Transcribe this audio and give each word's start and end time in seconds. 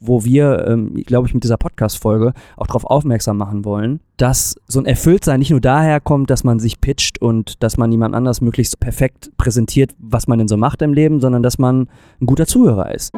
wo 0.00 0.24
wir, 0.24 0.66
ähm, 0.68 0.94
glaube 1.04 1.26
ich, 1.26 1.34
mit 1.34 1.42
dieser 1.42 1.56
Podcast-Folge 1.56 2.34
auch 2.56 2.66
darauf 2.66 2.84
aufmerksam 2.84 3.38
machen 3.38 3.64
wollen, 3.64 4.00
dass 4.18 4.56
so 4.66 4.78
ein 4.78 4.86
Erfülltsein 4.86 5.38
nicht 5.38 5.50
nur 5.50 5.60
daher 5.60 6.00
kommt, 6.00 6.30
dass 6.30 6.44
man 6.44 6.58
sich 6.58 6.80
pitcht 6.80 7.20
und 7.20 7.62
dass 7.62 7.78
man 7.78 7.90
jemand 7.90 8.14
anders 8.14 8.40
möglichst 8.40 8.78
perfekt 8.78 9.30
präsentiert, 9.38 9.94
was 9.98 10.26
man 10.26 10.38
denn 10.38 10.48
so 10.48 10.56
macht 10.56 10.82
im 10.82 10.92
Leben, 10.92 11.20
sondern 11.20 11.42
dass 11.42 11.58
man 11.58 11.88
ein 12.20 12.26
guter 12.26 12.46
Zuhörer 12.46 12.94
ist. 12.94 13.12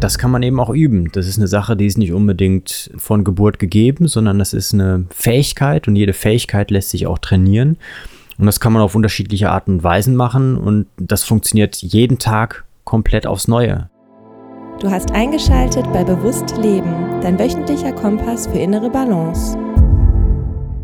Das 0.00 0.18
kann 0.18 0.32
man 0.32 0.42
eben 0.42 0.58
auch 0.58 0.70
üben. 0.70 1.12
Das 1.12 1.28
ist 1.28 1.38
eine 1.38 1.46
Sache, 1.46 1.76
die 1.76 1.86
ist 1.86 1.98
nicht 1.98 2.12
unbedingt 2.12 2.90
von 2.96 3.22
Geburt 3.22 3.58
gegeben, 3.58 4.08
sondern 4.08 4.38
das 4.38 4.52
ist 4.52 4.74
eine 4.74 5.06
Fähigkeit 5.10 5.86
und 5.86 5.94
jede 5.94 6.12
Fähigkeit 6.12 6.70
lässt 6.72 6.90
sich 6.90 7.06
auch 7.06 7.18
trainieren. 7.18 7.76
Und 8.38 8.46
das 8.46 8.58
kann 8.58 8.72
man 8.72 8.82
auf 8.82 8.96
unterschiedliche 8.96 9.50
Arten 9.50 9.74
und 9.74 9.84
Weisen 9.84 10.16
machen 10.16 10.56
und 10.56 10.86
das 10.96 11.22
funktioniert 11.22 11.76
jeden 11.76 12.18
Tag 12.18 12.64
komplett 12.84 13.28
aufs 13.28 13.46
Neue. 13.46 13.90
Du 14.82 14.90
hast 14.90 15.12
eingeschaltet 15.12 15.84
bei 15.92 16.02
Bewusst 16.02 16.56
Leben, 16.56 17.20
dein 17.20 17.38
wöchentlicher 17.38 17.92
Kompass 17.92 18.48
für 18.48 18.58
innere 18.58 18.90
Balance. 18.90 19.56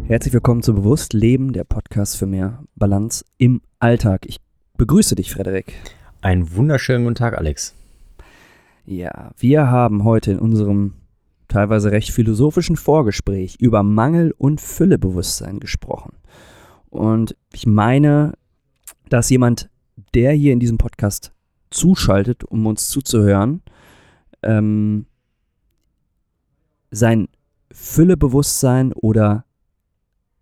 Herzlich 0.05 0.33
willkommen 0.33 0.63
zu 0.63 0.73
Bewusst 0.73 1.15
Leben, 1.15 1.53
der 1.53 1.65
Podcast 1.65 2.17
für 2.17 2.27
mehr 2.27 2.63
Balance 2.77 3.25
im 3.39 3.61
Alltag. 3.81 4.25
Ich 4.27 4.37
begrüße 4.77 5.17
dich, 5.17 5.33
Frederik. 5.33 5.73
Einen 6.21 6.55
wunderschönen 6.55 7.03
guten 7.03 7.17
Tag, 7.17 7.37
Alex. 7.37 7.75
Ja, 8.87 9.33
wir 9.37 9.69
haben 9.69 10.05
heute 10.05 10.31
in 10.31 10.39
unserem 10.39 10.93
teilweise 11.49 11.91
recht 11.91 12.13
philosophischen 12.13 12.77
Vorgespräch 12.77 13.57
über 13.59 13.83
Mangel- 13.83 14.33
und 14.39 14.61
Füllebewusstsein 14.61 15.59
gesprochen. 15.59 16.13
Und 16.89 17.35
ich 17.53 17.67
meine, 17.67 18.35
dass 19.09 19.29
jemand, 19.29 19.71
der 20.15 20.31
hier 20.35 20.53
in 20.53 20.61
diesem 20.61 20.79
Podcast 20.79 21.33
zuschaltet, 21.71 22.45
um 22.45 22.65
uns 22.65 22.87
zuzuhören, 22.87 23.61
ähm, 24.43 25.07
sein 26.91 27.29
Füllebewusstsein 27.73 28.93
oder 28.93 29.45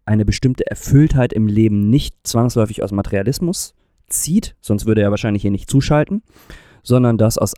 eine 0.04 0.24
bestimmte 0.24 0.66
Erfülltheit 0.66 1.32
im 1.32 1.48
Leben 1.48 1.90
nicht 1.90 2.14
zwangsläufig 2.22 2.82
aus 2.82 2.92
Materialismus 2.92 3.74
zieht, 4.08 4.54
sonst 4.60 4.86
würde 4.86 5.02
er 5.02 5.10
wahrscheinlich 5.10 5.42
hier 5.42 5.50
nicht 5.50 5.68
zuschalten, 5.68 6.22
sondern 6.82 7.18
das 7.18 7.38
aus 7.38 7.54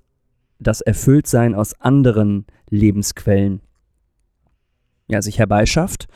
das 0.58 0.80
Erfülltsein 0.80 1.55
aus 1.55 1.80
anderen 1.80 2.47
Lebensquellen 2.69 3.61
ja, 5.08 5.23
sich 5.23 5.39
herbeischafft. 5.39 6.08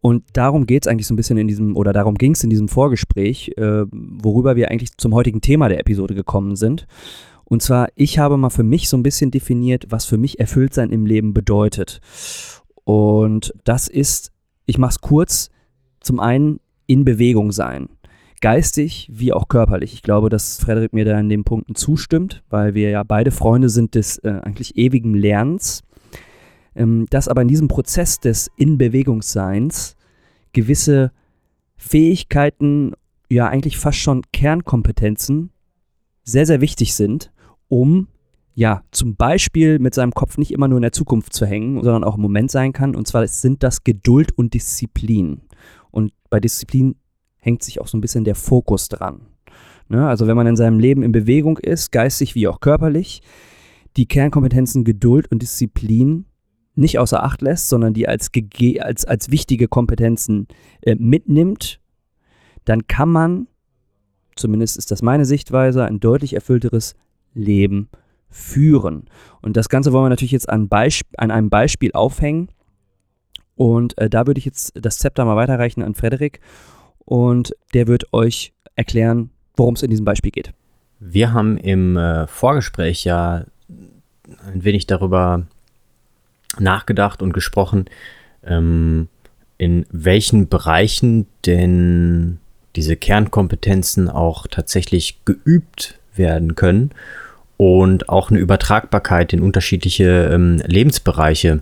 Und 0.00 0.24
darum 0.32 0.66
geht 0.66 0.84
es 0.84 0.88
eigentlich 0.88 1.06
so 1.06 1.14
ein 1.14 1.16
bisschen 1.16 1.36
in 1.36 1.46
diesem, 1.46 1.76
oder 1.76 1.92
darum 1.92 2.14
ging 2.14 2.32
es 2.32 2.42
in 2.42 2.50
diesem 2.50 2.68
Vorgespräch, 2.68 3.52
äh, 3.58 3.84
worüber 3.90 4.56
wir 4.56 4.70
eigentlich 4.70 4.96
zum 4.96 5.14
heutigen 5.14 5.40
Thema 5.42 5.68
der 5.68 5.78
Episode 5.78 6.14
gekommen 6.14 6.56
sind. 6.56 6.86
Und 7.50 7.60
zwar, 7.60 7.88
ich 7.94 8.18
habe 8.18 8.38
mal 8.38 8.48
für 8.48 8.62
mich 8.62 8.88
so 8.88 8.96
ein 8.96 9.02
bisschen 9.02 9.30
definiert, 9.30 9.86
was 9.90 10.06
für 10.06 10.16
mich 10.16 10.40
Erfülltsein 10.40 10.90
im 10.90 11.04
Leben 11.04 11.34
bedeutet. 11.34 12.00
Und 12.84 13.52
das 13.64 13.88
ist, 13.88 14.32
ich 14.64 14.78
mache 14.78 14.92
es 14.92 15.00
kurz, 15.00 15.50
zum 16.00 16.20
einen 16.20 16.60
in 16.86 17.04
Bewegung 17.04 17.52
sein 17.52 17.88
geistig 18.40 19.08
wie 19.12 19.32
auch 19.32 19.48
körperlich. 19.48 19.92
Ich 19.92 20.02
glaube, 20.02 20.28
dass 20.28 20.58
Frederik 20.58 20.92
mir 20.92 21.04
da 21.04 21.18
in 21.18 21.28
den 21.28 21.44
Punkten 21.44 21.74
zustimmt, 21.74 22.42
weil 22.48 22.74
wir 22.74 22.90
ja 22.90 23.02
beide 23.02 23.30
Freunde 23.30 23.68
sind 23.68 23.94
des 23.94 24.18
äh, 24.18 24.40
eigentlich 24.42 24.76
ewigen 24.76 25.14
Lernens. 25.14 25.82
Ähm, 26.74 27.06
dass 27.10 27.28
aber 27.28 27.42
in 27.42 27.48
diesem 27.48 27.68
Prozess 27.68 28.20
des 28.20 28.50
Inbewegungsseins 28.56 29.96
gewisse 30.52 31.12
Fähigkeiten, 31.76 32.94
ja 33.28 33.48
eigentlich 33.48 33.78
fast 33.78 33.98
schon 33.98 34.22
Kernkompetenzen, 34.32 35.50
sehr, 36.24 36.46
sehr 36.46 36.60
wichtig 36.60 36.94
sind, 36.94 37.32
um 37.70 38.08
ja, 38.54 38.82
zum 38.90 39.16
Beispiel 39.16 39.78
mit 39.78 39.94
seinem 39.94 40.12
Kopf 40.12 40.36
nicht 40.36 40.50
immer 40.50 40.68
nur 40.68 40.76
in 40.76 40.82
der 40.82 40.92
Zukunft 40.92 41.32
zu 41.32 41.46
hängen, 41.46 41.82
sondern 41.82 42.04
auch 42.04 42.16
im 42.16 42.20
Moment 42.20 42.50
sein 42.50 42.74
kann. 42.74 42.94
Und 42.94 43.08
zwar 43.08 43.26
sind 43.26 43.62
das 43.62 43.84
Geduld 43.84 44.36
und 44.36 44.52
Disziplin. 44.52 45.40
Und 45.90 46.12
bei 46.28 46.40
Disziplin 46.40 46.96
hängt 47.38 47.62
sich 47.62 47.80
auch 47.80 47.86
so 47.86 47.96
ein 47.96 48.02
bisschen 48.02 48.24
der 48.24 48.34
Fokus 48.34 48.88
dran. 48.88 49.22
Ne? 49.88 50.06
Also 50.06 50.26
wenn 50.26 50.36
man 50.36 50.46
in 50.46 50.56
seinem 50.56 50.78
Leben 50.78 51.02
in 51.02 51.12
Bewegung 51.12 51.56
ist, 51.58 51.90
geistig 51.90 52.34
wie 52.34 52.48
auch 52.48 52.60
körperlich, 52.60 53.22
die 53.96 54.06
Kernkompetenzen 54.06 54.84
Geduld 54.84 55.30
und 55.30 55.40
Disziplin 55.40 56.26
nicht 56.74 56.98
außer 56.98 57.22
Acht 57.22 57.42
lässt, 57.42 57.68
sondern 57.68 57.94
die 57.94 58.06
als, 58.06 58.30
als, 58.80 59.04
als 59.04 59.30
wichtige 59.30 59.68
Kompetenzen 59.68 60.48
äh, 60.82 60.96
mitnimmt, 60.96 61.80
dann 62.64 62.86
kann 62.86 63.08
man, 63.08 63.48
zumindest 64.36 64.76
ist 64.76 64.90
das 64.90 65.02
meine 65.02 65.24
Sichtweise, 65.24 65.84
ein 65.84 65.98
deutlich 65.98 66.34
erfüllteres 66.34 66.94
Leben 67.34 67.88
führen. 68.28 69.06
Und 69.42 69.56
das 69.56 69.68
Ganze 69.68 69.92
wollen 69.92 70.04
wir 70.04 70.10
natürlich 70.10 70.32
jetzt 70.32 70.48
an, 70.48 70.68
Beisp 70.68 71.06
an 71.16 71.30
einem 71.30 71.50
Beispiel 71.50 71.92
aufhängen. 71.92 72.48
Und 73.56 73.98
äh, 73.98 74.08
da 74.08 74.26
würde 74.26 74.38
ich 74.38 74.44
jetzt 74.44 74.72
das 74.74 74.98
Zepter 74.98 75.24
mal 75.24 75.36
weiterreichen 75.36 75.82
an 75.82 75.94
Frederik 75.94 76.40
und 77.04 77.54
der 77.74 77.88
wird 77.88 78.12
euch 78.12 78.52
erklären, 78.74 79.30
worum 79.56 79.74
es 79.74 79.82
in 79.82 79.90
diesem 79.90 80.04
Beispiel 80.04 80.30
geht. 80.30 80.52
Wir 80.98 81.32
haben 81.32 81.58
im 81.58 81.96
äh, 81.96 82.26
Vorgespräch 82.26 83.04
ja 83.04 83.44
ein 84.46 84.64
wenig 84.64 84.86
darüber 84.86 85.46
nachgedacht 86.58 87.22
und 87.22 87.32
gesprochen, 87.32 87.86
ähm, 88.44 89.08
in 89.58 89.84
welchen 89.90 90.48
Bereichen 90.48 91.26
denn 91.44 92.38
diese 92.76 92.96
Kernkompetenzen 92.96 94.08
auch 94.08 94.46
tatsächlich 94.46 95.24
geübt 95.24 95.99
werden 96.14 96.54
können 96.54 96.90
und 97.56 98.08
auch 98.08 98.30
eine 98.30 98.40
Übertragbarkeit 98.40 99.32
in 99.32 99.42
unterschiedliche 99.42 100.30
ähm, 100.32 100.62
Lebensbereiche 100.66 101.60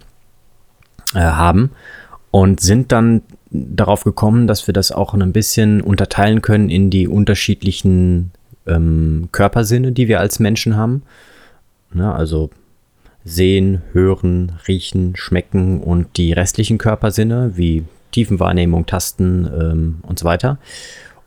äh, 1.15 1.19
haben 1.19 1.71
und 2.31 2.61
sind 2.61 2.93
dann 2.93 3.23
darauf 3.51 4.05
gekommen, 4.05 4.47
dass 4.47 4.67
wir 4.67 4.75
das 4.75 4.93
auch 4.93 5.15
ein 5.15 5.33
bisschen 5.33 5.81
unterteilen 5.81 6.43
können 6.43 6.71
in 6.71 6.91
die 6.91 7.09
unterschiedlichen 7.09 8.31
ähm, 8.67 9.29
Körpersinne, 9.33 9.93
die 9.93 10.09
wir 10.09 10.21
als 10.21 10.39
Menschen 10.39 10.77
haben. 10.77 11.03
Ja, 11.95 12.15
also 12.15 12.51
sehen, 13.25 13.83
hören, 13.93 14.53
riechen, 14.69 15.17
schmecken 15.17 15.81
und 15.81 16.17
die 16.17 16.33
restlichen 16.33 16.79
Körpersinne 16.79 17.53
wie 17.57 17.85
Tiefenwahrnehmung, 18.13 18.87
Tasten 18.87 19.47
ähm, 19.47 19.99
und 20.03 20.19
so 20.19 20.25
weiter. 20.25 20.59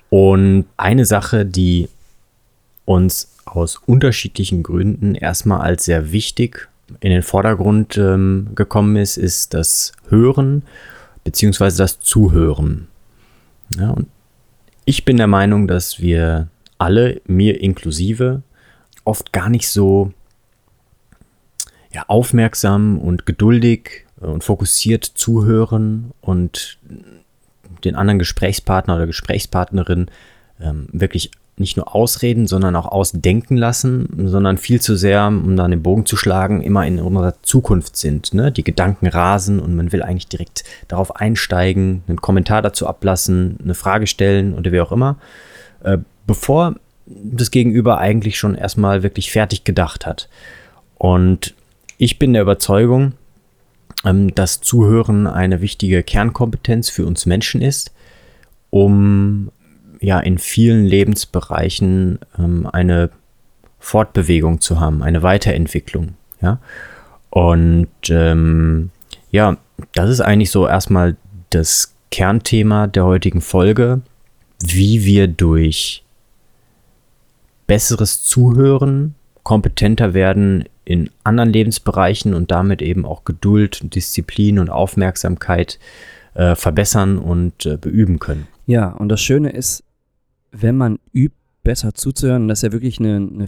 Und 0.10 0.66
eine 0.78 1.06
Sache, 1.06 1.46
die 1.46 1.90
uns 2.86 3.36
aus 3.46 3.78
unterschiedlichen 3.86 4.64
Gründen 4.64 5.16
erstmal 5.16 5.62
als 5.62 5.86
sehr 5.86 6.12
wichtig 6.12 6.70
in 7.00 7.12
den 7.12 7.24
Vordergrund 7.24 7.98
ähm, 7.98 8.50
gekommen 8.56 8.96
ist, 8.96 9.18
ist 9.18 9.54
das 9.54 9.94
Hören 10.10 10.64
beziehungsweise 11.24 11.78
das 11.78 12.00
Zuhören. 12.00 12.88
Ja, 13.78 13.92
und 13.92 14.08
ich 14.86 15.06
bin 15.06 15.18
der 15.18 15.28
Meinung, 15.28 15.68
dass 15.68 16.02
wir 16.02 16.50
alle, 16.78 17.22
mir 17.28 17.62
inklusive, 17.62 18.42
oft 19.04 19.32
gar 19.32 19.50
nicht 19.50 19.70
so 19.70 20.12
ja, 21.94 22.04
aufmerksam 22.08 22.98
und 23.00 23.26
geduldig 23.26 24.06
und 24.20 24.44
fokussiert 24.44 25.04
zuhören 25.06 26.12
und 26.22 26.80
den 27.84 27.96
anderen 27.96 28.20
Gesprächspartner 28.20 28.96
oder 28.96 29.08
Gesprächspartnerin 29.08 30.08
ähm, 30.60 30.88
wirklich 30.92 31.32
nicht 31.58 31.78
nur 31.78 31.94
ausreden, 31.96 32.48
sondern 32.48 32.76
auch 32.76 32.86
ausdenken 32.86 33.56
lassen, 33.58 34.10
sondern 34.28 34.58
viel 34.58 34.82
zu 34.82 34.96
sehr, 34.96 35.28
um 35.28 35.56
dann 35.56 35.72
den 35.72 35.84
Bogen 35.84 36.06
zu 36.06 36.18
schlagen, 36.18 36.62
immer 36.62 36.86
in 36.86 37.00
unserer 37.00 37.36
Zukunft 37.44 37.96
sind. 37.98 38.34
Ne? 38.34 38.52
Die 38.52 38.64
Gedanken 38.64 39.08
rasen 39.08 39.60
und 39.60 39.76
man 39.76 39.92
will 39.92 40.02
eigentlich 40.02 40.28
direkt 40.28 40.64
darauf 40.88 41.16
einsteigen, 41.16 42.04
einen 42.08 42.22
Kommentar 42.22 42.62
dazu 42.62 42.88
ablassen, 42.88 43.58
eine 43.64 43.76
Frage 43.76 44.08
stellen 44.08 44.54
oder 44.54 44.72
wie 44.72 44.82
auch 44.82 44.92
immer, 44.92 45.18
äh, 45.84 46.00
bevor 46.26 46.76
das 47.06 47.52
Gegenüber 47.52 47.98
eigentlich 47.98 48.38
schon 48.38 48.56
erstmal 48.56 49.04
wirklich 49.04 49.32
fertig 49.32 49.64
gedacht 49.64 50.06
hat. 50.06 50.30
Und 50.98 51.56
ich 51.98 52.18
bin 52.18 52.34
der 52.34 52.42
Überzeugung, 52.42 53.14
ähm, 54.06 54.34
dass 54.34 54.62
Zuhören 54.62 55.28
eine 55.28 55.62
wichtige 55.62 56.04
Kernkompetenz 56.04 56.90
für 56.90 57.06
uns 57.06 57.26
Menschen 57.26 57.62
ist, 57.62 57.92
um 58.70 59.52
ja 60.02 60.20
in 60.20 60.38
vielen 60.38 60.86
Lebensbereichen 60.86 62.20
ähm, 62.38 62.68
eine 62.72 63.12
Fortbewegung 63.80 64.60
zu 64.60 64.80
haben, 64.80 65.02
eine 65.02 65.24
Weiterentwicklung. 65.24 66.16
Ja, 66.42 66.60
und 67.30 67.88
ähm, 68.10 68.90
ja, 69.30 69.58
das 69.94 70.10
ist 70.10 70.22
eigentlich 70.22 70.52
so 70.52 70.68
erstmal 70.68 71.16
das 71.52 71.94
Kernthema 72.10 72.88
der 72.88 73.06
heutigen 73.06 73.42
Folge, 73.42 74.02
wie 74.62 75.06
wir 75.06 75.28
durch 75.28 76.04
besseres 77.68 78.24
Zuhören 78.24 79.16
kompetenter 79.44 80.14
werden 80.14 80.66
in 80.84 81.10
anderen 81.24 81.52
Lebensbereichen 81.52 82.34
und 82.34 82.52
damit 82.52 82.82
eben 82.82 83.06
auch 83.06 83.24
Geduld, 83.24 83.96
Disziplin 83.96 84.60
und 84.60 84.70
Aufmerksamkeit 84.70 85.80
äh, 86.34 86.56
verbessern 86.56 87.18
und 87.18 87.66
äh, 87.66 87.78
beüben 87.78 88.20
können. 88.20 88.48
Ja, 88.68 88.90
und 88.90 89.10
das 89.10 89.22
Schöne 89.22 89.52
ist, 89.52 89.84
wenn 90.52 90.78
man 90.78 91.00
übt, 91.14 91.36
besser 91.64 91.94
zuzuhören, 91.94 92.48
das 92.48 92.60
ist 92.60 92.64
ja 92.64 92.72
wirklich 92.72 93.00
eine, 93.00 93.18
eine, 93.18 93.46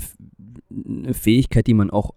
eine 0.71 1.13
Fähigkeit, 1.13 1.65
die 1.67 1.73
man 1.73 1.89
auch 1.89 2.13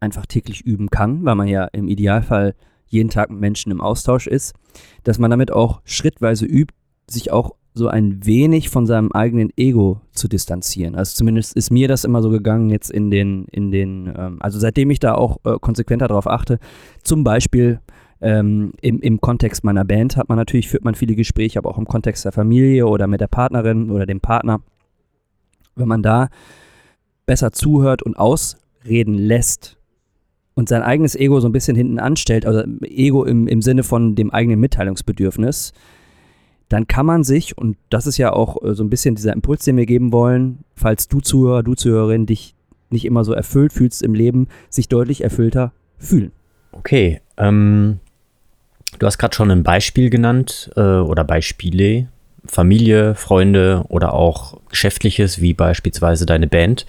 einfach 0.00 0.26
täglich 0.26 0.62
üben 0.62 0.90
kann, 0.90 1.24
weil 1.24 1.34
man 1.34 1.48
ja 1.48 1.64
im 1.66 1.88
Idealfall 1.88 2.54
jeden 2.86 3.10
Tag 3.10 3.30
mit 3.30 3.40
Menschen 3.40 3.70
im 3.70 3.80
Austausch 3.80 4.26
ist, 4.26 4.54
dass 5.04 5.18
man 5.18 5.30
damit 5.30 5.52
auch 5.52 5.80
schrittweise 5.84 6.46
übt, 6.46 6.74
sich 7.06 7.30
auch 7.30 7.54
so 7.74 7.88
ein 7.88 8.24
wenig 8.26 8.70
von 8.70 8.86
seinem 8.86 9.12
eigenen 9.12 9.50
Ego 9.56 10.00
zu 10.12 10.26
distanzieren. 10.26 10.96
Also 10.96 11.14
zumindest 11.16 11.54
ist 11.54 11.70
mir 11.70 11.86
das 11.86 12.04
immer 12.04 12.22
so 12.22 12.30
gegangen 12.30 12.70
jetzt 12.70 12.90
in 12.90 13.10
den, 13.10 13.44
in 13.52 13.70
den, 13.70 14.12
ähm, 14.16 14.38
also 14.40 14.58
seitdem 14.58 14.90
ich 14.90 14.98
da 14.98 15.14
auch 15.14 15.38
äh, 15.44 15.58
konsequenter 15.60 16.08
darauf 16.08 16.26
achte, 16.26 16.58
zum 17.04 17.22
Beispiel 17.24 17.80
ähm, 18.20 18.72
im, 18.80 19.00
im 19.00 19.20
Kontext 19.20 19.64
meiner 19.64 19.84
Band 19.84 20.16
hat 20.16 20.28
man 20.28 20.38
natürlich, 20.38 20.68
führt 20.68 20.84
man 20.84 20.94
viele 20.94 21.14
Gespräche, 21.14 21.58
aber 21.58 21.70
auch 21.70 21.78
im 21.78 21.86
Kontext 21.86 22.24
der 22.24 22.32
Familie 22.32 22.86
oder 22.86 23.06
mit 23.06 23.20
der 23.20 23.28
Partnerin 23.28 23.90
oder 23.90 24.06
dem 24.06 24.20
Partner. 24.20 24.60
Wenn 25.76 25.88
man 25.88 26.02
da 26.02 26.28
besser 27.26 27.52
zuhört 27.52 28.02
und 28.02 28.16
ausreden 28.16 29.14
lässt, 29.14 29.78
und 30.58 30.68
sein 30.68 30.82
eigenes 30.82 31.14
Ego 31.14 31.38
so 31.38 31.48
ein 31.48 31.52
bisschen 31.52 31.76
hinten 31.76 32.00
anstellt, 32.00 32.44
also 32.44 32.64
Ego 32.82 33.22
im, 33.22 33.46
im 33.46 33.62
Sinne 33.62 33.84
von 33.84 34.16
dem 34.16 34.32
eigenen 34.32 34.58
Mitteilungsbedürfnis, 34.58 35.72
dann 36.68 36.88
kann 36.88 37.06
man 37.06 37.22
sich, 37.22 37.56
und 37.56 37.76
das 37.90 38.08
ist 38.08 38.18
ja 38.18 38.32
auch 38.32 38.60
äh, 38.64 38.74
so 38.74 38.82
ein 38.82 38.90
bisschen 38.90 39.14
dieser 39.14 39.32
Impuls, 39.34 39.64
den 39.64 39.76
wir 39.76 39.86
geben 39.86 40.12
wollen, 40.12 40.64
falls 40.74 41.06
du 41.06 41.20
Zuhörer, 41.20 41.62
du 41.62 41.74
Zuhörerin 41.74 42.26
dich 42.26 42.56
nicht 42.90 43.04
immer 43.04 43.22
so 43.22 43.34
erfüllt 43.34 43.72
fühlst 43.72 44.02
im 44.02 44.14
Leben, 44.14 44.48
sich 44.68 44.88
deutlich 44.88 45.22
erfüllter 45.22 45.72
fühlen. 45.96 46.32
Okay, 46.72 47.20
ähm, 47.36 48.00
du 48.98 49.06
hast 49.06 49.18
gerade 49.18 49.34
schon 49.34 49.50
ein 49.50 49.62
Beispiel 49.62 50.10
genannt 50.10 50.70
äh, 50.76 50.80
oder 50.80 51.24
Beispiele, 51.24 52.08
Familie, 52.44 53.14
Freunde 53.14 53.84
oder 53.88 54.14
auch 54.14 54.58
Geschäftliches, 54.70 55.40
wie 55.40 55.54
beispielsweise 55.54 56.26
deine 56.26 56.46
Band. 56.46 56.86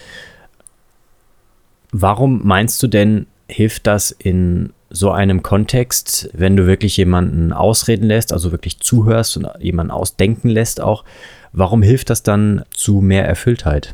Warum 1.91 2.45
meinst 2.45 2.81
du 2.83 2.88
denn, 2.88 3.25
hilft 3.47 3.88
das 3.88 4.11
in 4.11 4.73
so 4.89 5.11
einem 5.11 5.44
Kontext, 5.44 6.29
wenn 6.33 6.56
du 6.56 6.65
wirklich 6.65 6.97
jemanden 6.97 7.53
ausreden 7.53 8.06
lässt, 8.06 8.33
also 8.33 8.51
wirklich 8.51 8.79
zuhörst 8.79 9.38
und 9.38 9.47
jemanden 9.59 9.91
ausdenken 9.91 10.50
lässt 10.50 10.81
auch, 10.81 11.03
warum 11.51 11.81
hilft 11.81 12.09
das 12.09 12.23
dann 12.23 12.63
zu 12.71 13.01
mehr 13.01 13.27
Erfülltheit? 13.27 13.94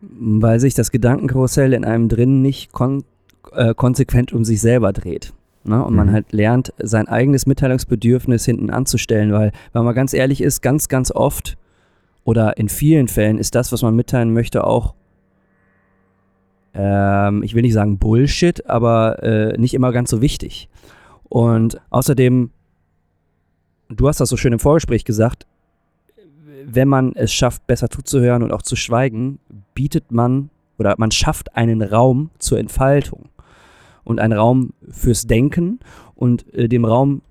Weil 0.00 0.60
sich 0.60 0.74
das 0.74 0.90
Gedankenkarussell 0.90 1.72
in 1.72 1.84
einem 1.84 2.08
drin 2.08 2.42
nicht 2.42 2.72
kon 2.72 3.04
äh, 3.52 3.74
konsequent 3.74 4.32
um 4.32 4.44
sich 4.44 4.60
selber 4.60 4.92
dreht. 4.92 5.32
Ne? 5.64 5.82
Und 5.84 5.92
mhm. 5.92 5.96
man 5.96 6.12
halt 6.12 6.32
lernt, 6.32 6.72
sein 6.78 7.08
eigenes 7.08 7.46
Mitteilungsbedürfnis 7.46 8.44
hinten 8.44 8.70
anzustellen, 8.70 9.32
weil, 9.32 9.52
wenn 9.72 9.84
man 9.84 9.94
ganz 9.94 10.12
ehrlich 10.12 10.40
ist, 10.40 10.60
ganz, 10.62 10.88
ganz 10.88 11.10
oft 11.10 11.56
oder 12.24 12.56
in 12.56 12.68
vielen 12.68 13.08
Fällen 13.08 13.38
ist 13.38 13.54
das, 13.54 13.72
was 13.72 13.82
man 13.82 13.96
mitteilen 13.96 14.32
möchte, 14.32 14.64
auch 14.64 14.94
ähm, 16.74 17.42
ich 17.42 17.54
will 17.54 17.62
nicht 17.62 17.74
sagen 17.74 17.98
Bullshit, 17.98 18.68
aber 18.68 19.22
äh, 19.22 19.58
nicht 19.58 19.74
immer 19.74 19.92
ganz 19.92 20.10
so 20.10 20.20
wichtig. 20.22 20.68
Und 21.24 21.80
außerdem, 21.90 22.50
du 23.88 24.08
hast 24.08 24.20
das 24.20 24.28
so 24.28 24.36
schön 24.36 24.52
im 24.52 24.58
Vorgespräch 24.58 25.04
gesagt, 25.04 25.46
wenn 26.64 26.88
man 26.88 27.12
es 27.14 27.32
schafft, 27.32 27.66
besser 27.66 27.90
zuzuhören 27.90 28.42
und 28.42 28.52
auch 28.52 28.62
zu 28.62 28.76
schweigen, 28.76 29.38
bietet 29.74 30.12
man 30.12 30.50
oder 30.78 30.94
man 30.98 31.10
schafft 31.10 31.56
einen 31.56 31.82
Raum 31.82 32.30
zur 32.38 32.58
Entfaltung 32.58 33.28
und 34.04 34.20
einen 34.20 34.32
Raum 34.32 34.72
fürs 34.90 35.26
Denken 35.26 35.80
und 36.14 36.52
äh, 36.54 36.68
dem 36.68 36.84
Raum 36.84 37.22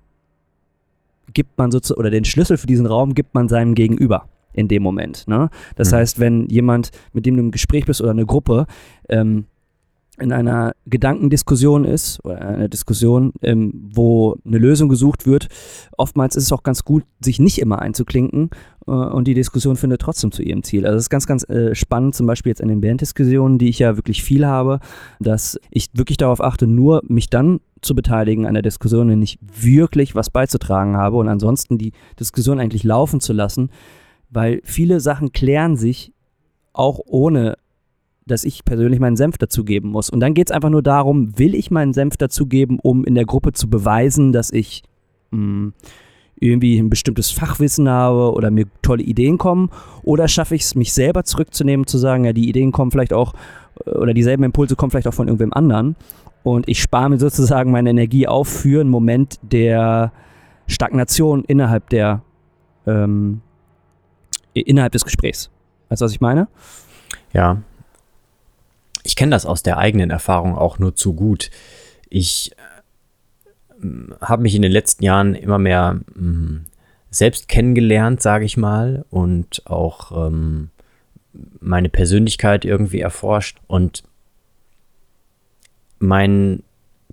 gibt 1.32 1.56
man 1.58 1.70
sozusagen, 1.70 2.00
oder 2.00 2.10
den 2.10 2.24
Schlüssel 2.24 2.56
für 2.56 2.66
diesen 2.66 2.86
Raum 2.86 3.14
gibt 3.14 3.34
man 3.34 3.48
seinem 3.48 3.74
Gegenüber 3.74 4.28
in 4.52 4.68
dem 4.68 4.82
Moment. 4.82 5.26
Ne? 5.28 5.48
Das 5.76 5.92
mhm. 5.92 5.96
heißt, 5.96 6.20
wenn 6.20 6.46
jemand, 6.48 6.90
mit 7.12 7.26
dem 7.26 7.36
du 7.36 7.42
im 7.42 7.50
Gespräch 7.50 7.86
bist 7.86 8.00
oder 8.00 8.10
eine 8.10 8.26
Gruppe, 8.26 8.66
ähm, 9.08 9.46
in 10.22 10.32
einer 10.32 10.72
Gedankendiskussion 10.86 11.84
ist 11.84 12.24
oder 12.24 12.40
einer 12.40 12.68
Diskussion, 12.68 13.32
ähm, 13.42 13.90
wo 13.92 14.36
eine 14.46 14.58
Lösung 14.58 14.88
gesucht 14.88 15.26
wird, 15.26 15.48
oftmals 15.98 16.36
ist 16.36 16.44
es 16.44 16.52
auch 16.52 16.62
ganz 16.62 16.84
gut, 16.84 17.04
sich 17.20 17.38
nicht 17.38 17.58
immer 17.58 17.80
einzuklinken 17.80 18.50
äh, 18.86 18.90
und 18.90 19.28
die 19.28 19.34
Diskussion 19.34 19.76
findet 19.76 20.00
trotzdem 20.00 20.32
zu 20.32 20.42
ihrem 20.42 20.62
Ziel. 20.62 20.86
Also 20.86 20.96
es 20.96 21.04
ist 21.04 21.10
ganz, 21.10 21.26
ganz 21.26 21.48
äh, 21.48 21.74
spannend, 21.74 22.14
zum 22.14 22.26
Beispiel 22.26 22.50
jetzt 22.50 22.60
in 22.60 22.68
den 22.68 22.80
Banddiskussionen, 22.80 23.58
die 23.58 23.68
ich 23.68 23.78
ja 23.78 23.96
wirklich 23.96 24.22
viel 24.22 24.46
habe, 24.46 24.80
dass 25.20 25.58
ich 25.70 25.88
wirklich 25.92 26.16
darauf 26.16 26.42
achte, 26.42 26.66
nur 26.66 27.02
mich 27.06 27.28
dann 27.28 27.60
zu 27.82 27.94
beteiligen 27.94 28.46
an 28.46 28.54
der 28.54 28.62
Diskussion, 28.62 29.08
wenn 29.08 29.22
ich 29.22 29.38
wirklich 29.42 30.14
was 30.14 30.30
beizutragen 30.30 30.96
habe 30.96 31.16
und 31.16 31.28
ansonsten 31.28 31.78
die 31.78 31.92
Diskussion 32.18 32.60
eigentlich 32.60 32.84
laufen 32.84 33.20
zu 33.20 33.32
lassen, 33.32 33.70
weil 34.30 34.60
viele 34.64 35.00
Sachen 35.00 35.32
klären 35.32 35.76
sich 35.76 36.12
auch 36.72 37.00
ohne, 37.04 37.56
dass 38.32 38.44
ich 38.44 38.64
persönlich 38.64 38.98
meinen 38.98 39.16
Senf 39.16 39.38
dazugeben 39.38 39.90
muss. 39.90 40.10
Und 40.10 40.20
dann 40.20 40.34
geht 40.34 40.48
es 40.50 40.52
einfach 40.54 40.70
nur 40.70 40.82
darum, 40.82 41.38
will 41.38 41.54
ich 41.54 41.70
meinen 41.70 41.92
Senf 41.92 42.16
dazugeben, 42.16 42.78
um 42.82 43.04
in 43.04 43.14
der 43.14 43.24
Gruppe 43.24 43.52
zu 43.52 43.68
beweisen, 43.68 44.32
dass 44.32 44.50
ich 44.50 44.82
mh, 45.30 45.38
hm, 45.38 45.72
irgendwie 46.40 46.78
ein 46.78 46.90
bestimmtes 46.90 47.30
Fachwissen 47.30 47.88
habe 47.88 48.32
oder 48.32 48.50
mir 48.50 48.66
tolle 48.82 49.04
Ideen 49.04 49.38
kommen? 49.38 49.70
Oder 50.02 50.26
schaffe 50.26 50.56
ich 50.56 50.62
es, 50.62 50.74
mich 50.74 50.92
selber 50.92 51.24
zurückzunehmen, 51.24 51.86
zu 51.86 51.98
sagen, 51.98 52.24
ja, 52.24 52.32
die 52.32 52.48
Ideen 52.48 52.72
kommen 52.72 52.90
vielleicht 52.90 53.12
auch, 53.12 53.34
äh, 53.86 53.90
oder 53.90 54.14
dieselben 54.14 54.42
Impulse 54.42 54.74
kommen 54.74 54.90
vielleicht 54.90 55.08
auch 55.08 55.14
von 55.14 55.28
irgendwem 55.28 55.52
anderen. 55.52 55.94
Und 56.42 56.68
ich 56.68 56.82
spare 56.82 57.10
mir 57.10 57.18
sozusagen 57.18 57.70
meine 57.70 57.90
Energie 57.90 58.26
auf 58.26 58.48
für 58.48 58.80
einen 58.80 58.90
Moment 58.90 59.38
der 59.42 60.10
Stagnation 60.66 61.44
innerhalb 61.44 61.88
der 61.90 62.22
ähm, 62.86 63.42
innerhalb 64.54 64.92
des 64.92 65.04
Gesprächs. 65.04 65.50
Weißt 65.88 66.02
du, 66.02 66.04
was 66.04 66.12
ich 66.12 66.20
meine? 66.20 66.48
Ja. 67.32 67.62
Ich 69.02 69.16
kenne 69.16 69.30
das 69.30 69.46
aus 69.46 69.62
der 69.62 69.78
eigenen 69.78 70.10
Erfahrung 70.10 70.56
auch 70.56 70.78
nur 70.78 70.94
zu 70.94 71.14
gut. 71.14 71.50
Ich 72.08 72.52
äh, 73.82 73.86
habe 74.20 74.42
mich 74.42 74.54
in 74.54 74.62
den 74.62 74.72
letzten 74.72 75.04
Jahren 75.04 75.34
immer 75.34 75.58
mehr 75.58 76.00
mh, 76.14 76.14
hm, 76.14 76.64
selbst 77.10 77.48
kennengelernt, 77.48 78.22
sage 78.22 78.44
ich 78.44 78.56
mal, 78.56 79.04
und 79.10 79.66
auch 79.66 80.26
ähm, 80.26 80.70
meine 81.60 81.88
Persönlichkeit 81.88 82.64
irgendwie 82.64 83.00
erforscht. 83.00 83.58
Und 83.66 84.02
mein 85.98 86.62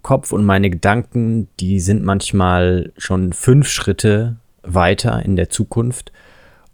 Kopf 0.02 0.32
und 0.32 0.46
meine 0.46 0.70
Gedanken, 0.70 1.50
die 1.60 1.80
sind 1.80 2.04
manchmal 2.04 2.92
schon 2.98 3.34
fünf 3.34 3.68
Schritte 3.68 4.38
weiter 4.64 5.24
in 5.24 5.36
der 5.36 5.50
Zukunft 5.50 6.12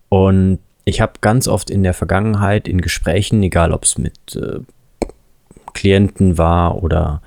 und 0.10 0.60
ich 0.86 1.02
habe 1.02 1.14
ganz 1.22 1.48
oft 1.48 1.70
in 1.72 1.82
der 1.84 1.96
Vergangenheit 1.96 2.68
in 2.68 2.80
Gesprächen, 2.80 3.42
egal 3.42 3.72
ob 3.72 3.84
es 3.84 3.98
mit 3.98 4.36
äh, 4.36 4.60
Klienten 5.75 6.39
war 6.39 6.81
oder 6.81 7.22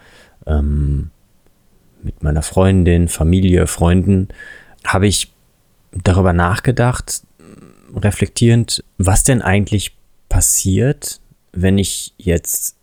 ähm, 0.46 1.10
mit 2.02 2.22
meiner 2.22 2.42
Freundin, 2.42 3.06
Familie, 3.06 3.68
Freunden, 3.68 4.28
habe 4.84 5.06
ich 5.06 5.32
darüber 5.92 6.32
nachgedacht, 6.32 7.22
reflektierend, 7.94 8.82
was 8.98 9.22
denn 9.22 9.42
eigentlich 9.42 9.96
passiert, 10.28 11.20
wenn 11.52 11.78
ich 11.78 12.14
jetzt 12.18 12.76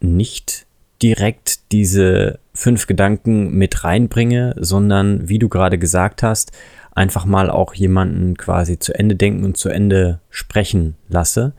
nicht 0.00 0.66
direkt 1.02 1.72
diese 1.72 2.38
fünf 2.52 2.86
Gedanken 2.86 3.56
mit 3.56 3.84
reinbringe, 3.84 4.54
sondern 4.58 5.28
wie 5.28 5.38
du 5.38 5.48
gerade 5.48 5.78
gesagt 5.78 6.22
hast, 6.22 6.52
einfach 6.92 7.24
mal 7.24 7.50
auch 7.50 7.74
jemanden 7.74 8.36
quasi 8.36 8.78
zu 8.78 8.94
Ende 8.94 9.16
denken 9.16 9.44
und 9.44 9.56
zu 9.56 9.68
Ende 9.68 10.20
sprechen 10.30 10.96
lasse. 11.08 11.52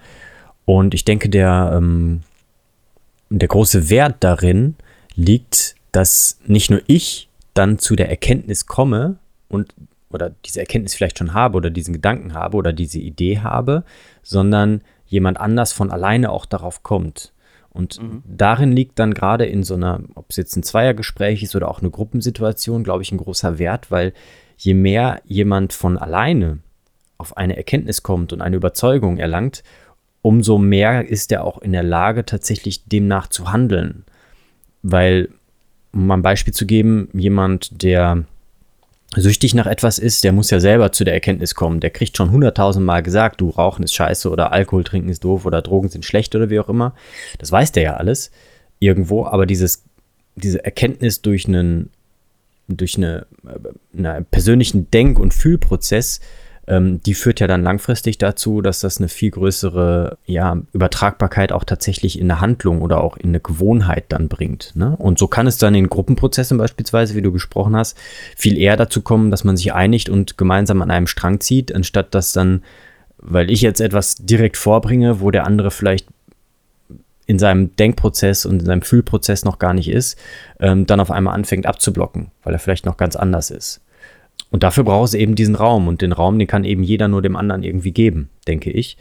Und 0.65 0.93
ich 0.93 1.05
denke, 1.05 1.29
der, 1.29 1.73
ähm, 1.75 2.21
der 3.29 3.47
große 3.47 3.89
Wert 3.89 4.17
darin 4.19 4.75
liegt, 5.15 5.75
dass 5.91 6.39
nicht 6.45 6.69
nur 6.69 6.81
ich 6.87 7.29
dann 7.53 7.79
zu 7.79 7.95
der 7.95 8.09
Erkenntnis 8.09 8.65
komme 8.65 9.17
und 9.47 9.73
oder 10.11 10.31
diese 10.45 10.59
Erkenntnis 10.59 10.95
vielleicht 10.95 11.17
schon 11.17 11.33
habe 11.33 11.57
oder 11.57 11.69
diesen 11.69 11.93
Gedanken 11.93 12.33
habe 12.33 12.57
oder 12.57 12.73
diese 12.73 12.99
Idee 12.99 13.39
habe, 13.39 13.83
sondern 14.23 14.81
jemand 15.05 15.39
anders 15.39 15.73
von 15.73 15.91
alleine 15.91 16.31
auch 16.31 16.45
darauf 16.45 16.83
kommt. 16.83 17.33
Und 17.69 18.01
mhm. 18.01 18.23
darin 18.25 18.71
liegt 18.71 18.97
dann 18.99 19.13
gerade 19.13 19.45
in 19.45 19.63
so 19.63 19.75
einer, 19.75 19.99
ob 20.15 20.27
es 20.29 20.37
jetzt 20.37 20.55
ein 20.55 20.63
Zweiergespräch 20.63 21.43
ist 21.43 21.55
oder 21.55 21.69
auch 21.69 21.81
eine 21.81 21.89
Gruppensituation, 21.89 22.83
glaube 22.85 23.03
ich, 23.03 23.11
ein 23.11 23.17
großer 23.17 23.59
Wert, 23.59 23.91
weil 23.91 24.13
je 24.57 24.73
mehr 24.73 25.21
jemand 25.25 25.73
von 25.73 25.97
alleine 25.97 26.59
auf 27.17 27.35
eine 27.35 27.57
Erkenntnis 27.57 28.01
kommt 28.01 28.31
und 28.31 28.41
eine 28.41 28.55
Überzeugung 28.55 29.17
erlangt, 29.17 29.63
umso 30.25 30.57
mehr 30.57 31.07
ist 31.07 31.31
er 31.31 31.43
auch 31.43 31.61
in 31.61 31.71
der 31.71 31.83
Lage, 31.83 32.25
tatsächlich 32.25 32.85
demnach 32.85 33.27
zu 33.27 33.51
handeln. 33.51 34.05
Weil, 34.81 35.29
um 35.93 36.07
mal 36.07 36.17
ein 36.17 36.23
Beispiel 36.23 36.51
zu 36.51 36.65
geben, 36.65 37.09
jemand, 37.13 37.83
der 37.83 38.23
süchtig 39.15 39.53
nach 39.53 39.67
etwas 39.67 39.99
ist, 39.99 40.23
der 40.23 40.31
muss 40.31 40.49
ja 40.49 40.59
selber 40.59 40.91
zu 40.91 41.03
der 41.03 41.13
Erkenntnis 41.13 41.53
kommen. 41.53 41.79
Der 41.79 41.91
kriegt 41.91 42.17
schon 42.17 42.31
hunderttausend 42.31 42.83
Mal 42.83 43.03
gesagt, 43.03 43.39
du 43.39 43.51
Rauchen 43.51 43.83
ist 43.83 43.93
scheiße 43.93 44.27
oder 44.31 44.51
Alkohol 44.51 44.83
trinken 44.83 45.09
ist 45.09 45.23
doof 45.23 45.45
oder 45.45 45.61
Drogen 45.61 45.89
sind 45.89 46.05
schlecht 46.05 46.35
oder 46.35 46.49
wie 46.49 46.59
auch 46.59 46.69
immer. 46.69 46.95
Das 47.37 47.51
weiß 47.51 47.71
der 47.73 47.83
ja 47.83 47.97
alles 47.97 48.31
irgendwo, 48.79 49.25
aber 49.27 49.45
dieses, 49.45 49.83
diese 50.35 50.65
Erkenntnis 50.65 51.21
durch 51.21 51.47
einen 51.47 51.91
durch 52.67 52.97
eine, 52.97 53.27
einen 53.95 54.25
persönlichen 54.25 54.89
Denk- 54.89 55.19
und 55.19 55.35
Fühlprozess 55.35 56.19
ähm, 56.67 57.01
die 57.03 57.13
führt 57.13 57.39
ja 57.39 57.47
dann 57.47 57.63
langfristig 57.63 58.17
dazu, 58.17 58.61
dass 58.61 58.79
das 58.79 58.97
eine 58.97 59.07
viel 59.07 59.31
größere 59.31 60.17
ja, 60.25 60.57
Übertragbarkeit 60.73 61.51
auch 61.51 61.63
tatsächlich 61.63 62.19
in 62.19 62.31
eine 62.31 62.41
Handlung 62.41 62.81
oder 62.81 63.01
auch 63.01 63.17
in 63.17 63.29
eine 63.29 63.39
Gewohnheit 63.39 64.05
dann 64.09 64.27
bringt. 64.27 64.75
Ne? 64.75 64.95
Und 64.97 65.19
so 65.19 65.27
kann 65.27 65.47
es 65.47 65.57
dann 65.57 65.75
in 65.75 65.89
Gruppenprozessen 65.89 66.57
beispielsweise, 66.57 67.15
wie 67.15 67.21
du 67.21 67.31
gesprochen 67.31 67.75
hast, 67.75 67.97
viel 68.35 68.57
eher 68.57 68.77
dazu 68.77 69.01
kommen, 69.01 69.31
dass 69.31 69.43
man 69.43 69.57
sich 69.57 69.73
einigt 69.73 70.09
und 70.09 70.37
gemeinsam 70.37 70.81
an 70.81 70.91
einem 70.91 71.07
Strang 71.07 71.39
zieht, 71.39 71.73
anstatt 71.73 72.15
dass 72.15 72.33
dann, 72.33 72.63
weil 73.17 73.51
ich 73.51 73.61
jetzt 73.61 73.81
etwas 73.81 74.15
direkt 74.15 74.57
vorbringe, 74.57 75.21
wo 75.21 75.29
der 75.31 75.45
andere 75.45 75.69
vielleicht 75.69 76.07
in 77.27 77.39
seinem 77.39 77.75
Denkprozess 77.75 78.45
und 78.45 78.59
in 78.59 78.65
seinem 78.65 78.81
Fühlprozess 78.81 79.45
noch 79.45 79.59
gar 79.59 79.73
nicht 79.73 79.89
ist, 79.89 80.17
ähm, 80.59 80.85
dann 80.85 80.99
auf 80.99 81.11
einmal 81.11 81.33
anfängt 81.33 81.65
abzublocken, 81.65 82.31
weil 82.43 82.53
er 82.53 82.59
vielleicht 82.59 82.85
noch 82.85 82.97
ganz 82.97 83.15
anders 83.15 83.49
ist. 83.49 83.81
Und 84.51 84.63
dafür 84.63 84.83
braucht 84.83 85.09
es 85.09 85.13
eben 85.13 85.35
diesen 85.35 85.55
Raum. 85.55 85.87
Und 85.87 86.01
den 86.01 86.11
Raum, 86.11 86.39
den 86.39 86.47
kann 86.47 86.63
eben 86.63 86.83
jeder 86.83 87.07
nur 87.07 87.21
dem 87.21 87.35
anderen 87.35 87.63
irgendwie 87.63 87.91
geben, 87.91 88.29
denke 88.47 88.71
ich. 88.71 88.97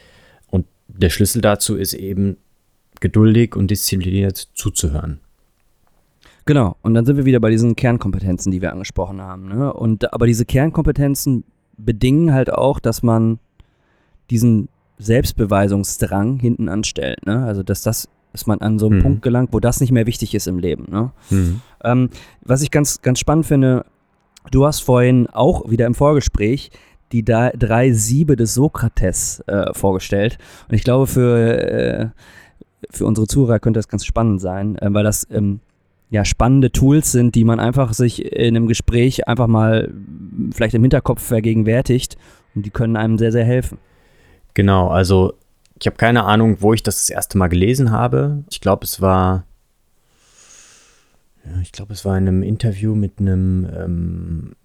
Und 0.51 0.67
der 0.89 1.11
Schlüssel 1.11 1.41
dazu 1.41 1.77
ist 1.77 1.95
eben 1.95 2.37
geduldig 3.01 3.57
und 3.57 3.71
diszipliniert 3.71 4.49
zuzuhören. 4.55 5.21
Genau, 6.47 6.77
und 6.83 6.95
dann 6.95 7.07
sind 7.07 7.17
wir 7.17 7.25
wieder 7.25 7.41
bei 7.41 7.51
diesen 7.51 7.75
Kernkompetenzen, 7.75 8.53
die 8.53 8.61
wir 8.61 8.73
angesprochen 8.73 9.21
haben. 9.23 9.49
Ne? 9.49 9.73
Und, 9.73 10.13
aber 10.13 10.27
diese 10.27 10.45
Kernkompetenzen 10.45 11.45
bedingen 11.79 12.33
halt 12.33 12.53
auch, 12.53 12.81
dass 12.81 13.03
man 13.03 13.39
diesen 14.31 14.69
Selbstbeweisungsdrang 14.99 16.39
hinten 16.39 16.69
anstellt. 16.69 17.27
Ne? 17.27 17.45
Also, 17.45 17.63
dass 17.63 17.83
das 17.83 18.09
dass 18.35 18.49
man 18.49 18.61
an 18.63 18.81
so 18.81 18.87
einen 18.87 18.99
mhm. 18.99 19.03
Punkt 19.03 19.23
gelangt, 19.23 19.53
wo 19.53 19.61
das 19.61 19.81
nicht 19.81 19.93
mehr 19.93 20.07
wichtig 20.07 20.35
ist 20.35 20.49
im 20.49 20.59
Leben. 20.59 20.87
Ne? 20.91 21.13
Mhm. 21.31 21.61
Ähm, 21.85 22.11
was 22.43 22.63
ich 22.63 22.73
ganz, 22.73 23.01
ganz 23.01 23.21
spannend 23.21 23.47
finde, 23.47 23.87
Du 24.51 24.67
hast 24.67 24.81
vorhin 24.81 25.27
auch 25.29 25.71
wieder 25.71 25.87
im 25.87 25.95
Vorgespräch 25.95 26.71
die 27.13 27.25
drei 27.25 27.93
Siebe 27.93 28.37
des 28.37 28.55
Sokrates 28.55 29.41
äh, 29.47 29.73
vorgestellt. 29.73 30.39
Und 30.69 30.75
ich 30.75 30.85
glaube, 30.85 31.07
für, 31.07 31.63
äh, 31.63 32.09
für 32.91 33.07
unsere 33.07 33.27
Zuhörer 33.27 33.61
könnte 33.61 33.79
das 33.79 33.89
ganz 33.89 34.05
spannend 34.05 34.41
sein, 34.41 34.77
äh, 34.79 34.93
weil 34.93 35.05
das 35.05 35.27
ähm, 35.31 35.61
ja 36.11 36.25
spannende 36.25 36.73
Tools 36.73 37.13
sind, 37.13 37.35
die 37.35 37.45
man 37.45 37.61
einfach 37.61 37.93
sich 37.93 38.25
in 38.25 38.57
einem 38.57 38.67
Gespräch 38.67 39.29
einfach 39.29 39.47
mal 39.47 39.93
vielleicht 40.53 40.75
im 40.75 40.83
Hinterkopf 40.83 41.23
vergegenwärtigt 41.23 42.17
und 42.55 42.67
die 42.67 42.71
können 42.71 42.97
einem 42.97 43.19
sehr, 43.19 43.33
sehr 43.33 43.45
helfen. 43.45 43.79
Genau, 44.55 44.89
also 44.89 45.35
ich 45.81 45.87
habe 45.87 45.97
keine 45.97 46.25
Ahnung, 46.25 46.59
wo 46.61 46.73
ich 46.73 46.83
das 46.83 46.97
das 46.97 47.11
erste 47.11 47.39
Mal 47.39 47.49
gelesen 47.49 47.91
habe. 47.91 48.45
Ich 48.51 48.61
glaube, 48.61 48.85
es 48.85 49.01
war 49.01 49.45
ich 51.63 51.73
glaube, 51.73 51.93
es 51.93 52.05
war 52.05 52.17
in 52.17 52.29
einem 52.29 52.43
Interview 52.43 52.95
mit 52.95 53.19
einem 53.19 53.69
ähm, 53.77 54.57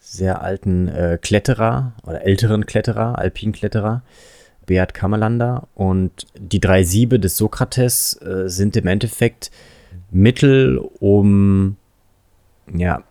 sehr 0.00 0.42
alten 0.42 0.88
äh, 0.88 1.18
Kletterer 1.20 1.92
oder 2.04 2.22
älteren 2.22 2.66
Kletterer, 2.66 3.18
Alpinkletterer, 3.18 4.02
Beat 4.66 4.94
Kammerlander. 4.94 5.68
Und 5.74 6.26
die 6.38 6.60
drei 6.60 6.82
Siebe 6.82 7.18
des 7.18 7.36
Sokrates 7.36 8.20
äh, 8.22 8.48
sind 8.48 8.76
im 8.76 8.86
Endeffekt 8.86 9.50
Mittel, 10.10 10.78
um 11.00 11.76
ja, 12.72 13.02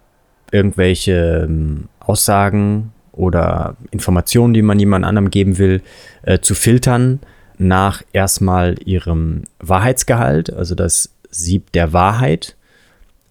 irgendwelche 0.52 1.46
ähm, 1.48 1.90
Aussagen 2.00 2.94
oder 3.12 3.76
Informationen, 3.92 4.54
die 4.54 4.62
man 4.62 4.80
jemand 4.80 5.06
anderem 5.06 5.30
geben 5.30 5.58
will, 5.58 5.82
äh, 6.24 6.40
zu 6.40 6.56
filtern 6.56 7.20
nach 7.58 8.04
erstmal 8.14 8.76
ihrem 8.86 9.44
Wahrheitsgehalt, 9.60 10.54
also 10.54 10.76
das 10.76 11.17
Sieb 11.38 11.72
der 11.72 11.94
Wahrheit. 11.94 12.56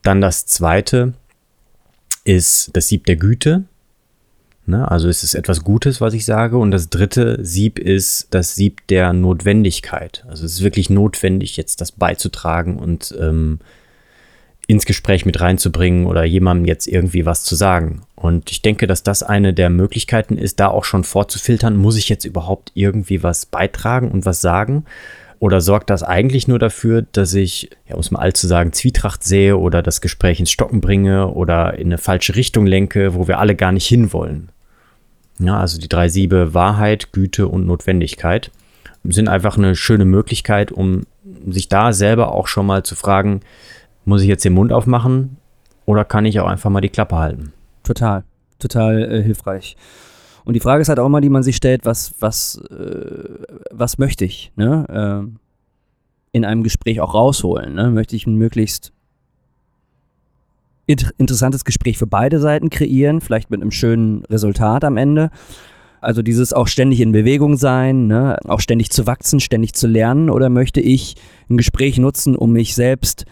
Dann 0.02 0.20
das 0.20 0.46
zweite 0.46 1.14
ist 2.25 2.70
das 2.75 2.88
Sieb 2.88 3.06
der 3.06 3.16
Güte. 3.16 3.64
Ne? 4.66 4.90
Also 4.90 5.08
ist 5.08 5.22
es 5.22 5.34
etwas 5.34 5.62
Gutes, 5.62 6.00
was 6.00 6.14
ich 6.14 6.25
sage. 6.25 6.58
Und 6.58 6.70
das 6.70 6.90
dritte 6.90 7.38
Sieb 7.44 7.78
ist 7.78 8.28
das 8.30 8.54
Sieb 8.54 8.86
der 8.88 9.12
Notwendigkeit. 9.12 10.25
Also 10.28 10.44
es 10.44 10.54
ist 10.54 10.62
wirklich 10.62 10.90
notwendig, 10.90 11.56
jetzt 11.56 11.80
das 11.80 11.92
beizutragen 11.92 12.78
und 12.78 13.14
ähm, 13.20 13.60
ins 14.66 14.84
Gespräch 14.84 15.25
mit 15.25 15.40
reinzubringen 15.40 16.06
oder 16.06 16.25
jemandem 16.25 16.66
jetzt 16.66 16.88
irgendwie 16.88 17.25
was 17.25 17.44
zu 17.44 17.54
sagen. 17.54 18.02
Und 18.16 18.50
ich 18.50 18.62
denke, 18.62 18.88
dass 18.88 19.04
das 19.04 19.22
eine 19.22 19.54
der 19.54 19.70
Möglichkeiten 19.70 20.38
ist, 20.38 20.58
da 20.58 20.68
auch 20.68 20.84
schon 20.84 21.04
vorzufiltern, 21.04 21.76
muss 21.76 21.96
ich 21.96 22.08
jetzt 22.08 22.25
überhaupt 22.25 22.72
irgendwie 22.75 23.22
was 23.22 23.46
beitragen 23.46 24.10
und 24.10 24.25
was 24.25 24.40
sagen? 24.40 24.84
Oder 25.38 25.61
sorgt 25.61 25.90
das 25.90 26.02
eigentlich 26.02 26.49
nur 26.49 26.59
dafür, 26.59 27.02
dass 27.02 27.35
ich, 27.35 27.71
ja, 27.87 27.95
um 27.95 28.00
es 28.00 28.11
mal 28.11 28.21
alt 28.21 28.37
zu 28.37 28.47
sagen, 28.47 28.73
Zwietracht 28.73 29.23
sehe 29.23 29.57
oder 29.59 29.83
das 29.83 30.00
Gespräch 30.00 30.40
ins 30.40 30.50
Stocken 30.50 30.81
bringe 30.81 31.28
oder 31.28 31.75
in 31.75 31.88
eine 31.88 31.99
falsche 31.99 32.37
Richtung 32.37 32.66
lenke, 32.66 33.14
wo 33.14 33.28
wir 33.28 33.38
alle 33.38 33.55
gar 33.55 33.73
nicht 33.73 33.87
hinwollen? 33.87 34.50
Ja, 35.38 35.59
also 35.59 35.78
die 35.78 35.88
drei 35.88 36.09
Siebe 36.09 36.55
Wahrheit, 36.55 37.12
Güte 37.12 37.49
und 37.49 37.66
Notwendigkeit 37.66 38.50
sind 39.05 39.28
einfach 39.28 39.57
eine 39.57 39.76
schöne 39.76 40.05
Möglichkeit, 40.05 40.73
um 40.73 41.02
sich 41.49 41.69
da 41.69 41.93
selber 41.93 42.33
auch 42.33 42.47
schon 42.47 42.66
mal 42.66 42.83
zu 42.83 42.97
fragen, 42.97 43.40
muss 44.05 44.23
ich 44.23 44.28
jetzt 44.28 44.45
den 44.45 44.55
Mund 44.55 44.73
aufmachen 44.73 45.37
oder 45.85 46.05
kann 46.05 46.25
ich 46.25 46.40
auch 46.40 46.47
einfach 46.47 46.71
mal 46.71 46.81
die 46.81 46.88
Klappe 46.88 47.16
halten? 47.16 47.52
Total, 47.83 48.25
total 48.59 49.02
äh, 49.02 49.23
hilfreich. 49.23 49.76
Und 50.46 50.54
die 50.54 50.60
Frage 50.60 50.80
ist 50.80 50.88
halt 50.88 51.00
auch 51.00 51.06
immer, 51.06 51.20
die 51.20 51.28
man 51.28 51.42
sich 51.42 51.56
stellt, 51.56 51.84
was, 51.84 52.14
was, 52.20 52.62
äh, 52.70 53.28
was 53.72 53.98
möchte 53.98 54.24
ich 54.24 54.52
ne? 54.54 55.26
äh, 55.28 55.28
in 56.30 56.44
einem 56.44 56.62
Gespräch 56.62 57.00
auch 57.00 57.14
rausholen? 57.14 57.74
Ne? 57.74 57.90
Möchte 57.90 58.14
ich 58.14 58.28
ein 58.28 58.36
möglichst 58.36 58.92
int 60.86 61.12
interessantes 61.18 61.64
Gespräch 61.64 61.98
für 61.98 62.06
beide 62.06 62.38
Seiten 62.38 62.70
kreieren, 62.70 63.20
vielleicht 63.20 63.50
mit 63.50 63.60
einem 63.60 63.72
schönen 63.72 64.24
Resultat 64.26 64.84
am 64.84 64.96
Ende? 64.96 65.30
Also 66.00 66.22
dieses 66.22 66.52
auch 66.52 66.68
ständig 66.68 67.00
in 67.00 67.10
Bewegung 67.10 67.56
sein, 67.56 68.06
ne? 68.06 68.38
auch 68.46 68.60
ständig 68.60 68.90
zu 68.90 69.04
wachsen, 69.04 69.40
ständig 69.40 69.74
zu 69.74 69.88
lernen, 69.88 70.30
oder 70.30 70.48
möchte 70.48 70.80
ich 70.80 71.16
ein 71.50 71.56
Gespräch 71.56 71.98
nutzen, 71.98 72.36
um 72.36 72.52
mich 72.52 72.76
selbst 72.76 73.24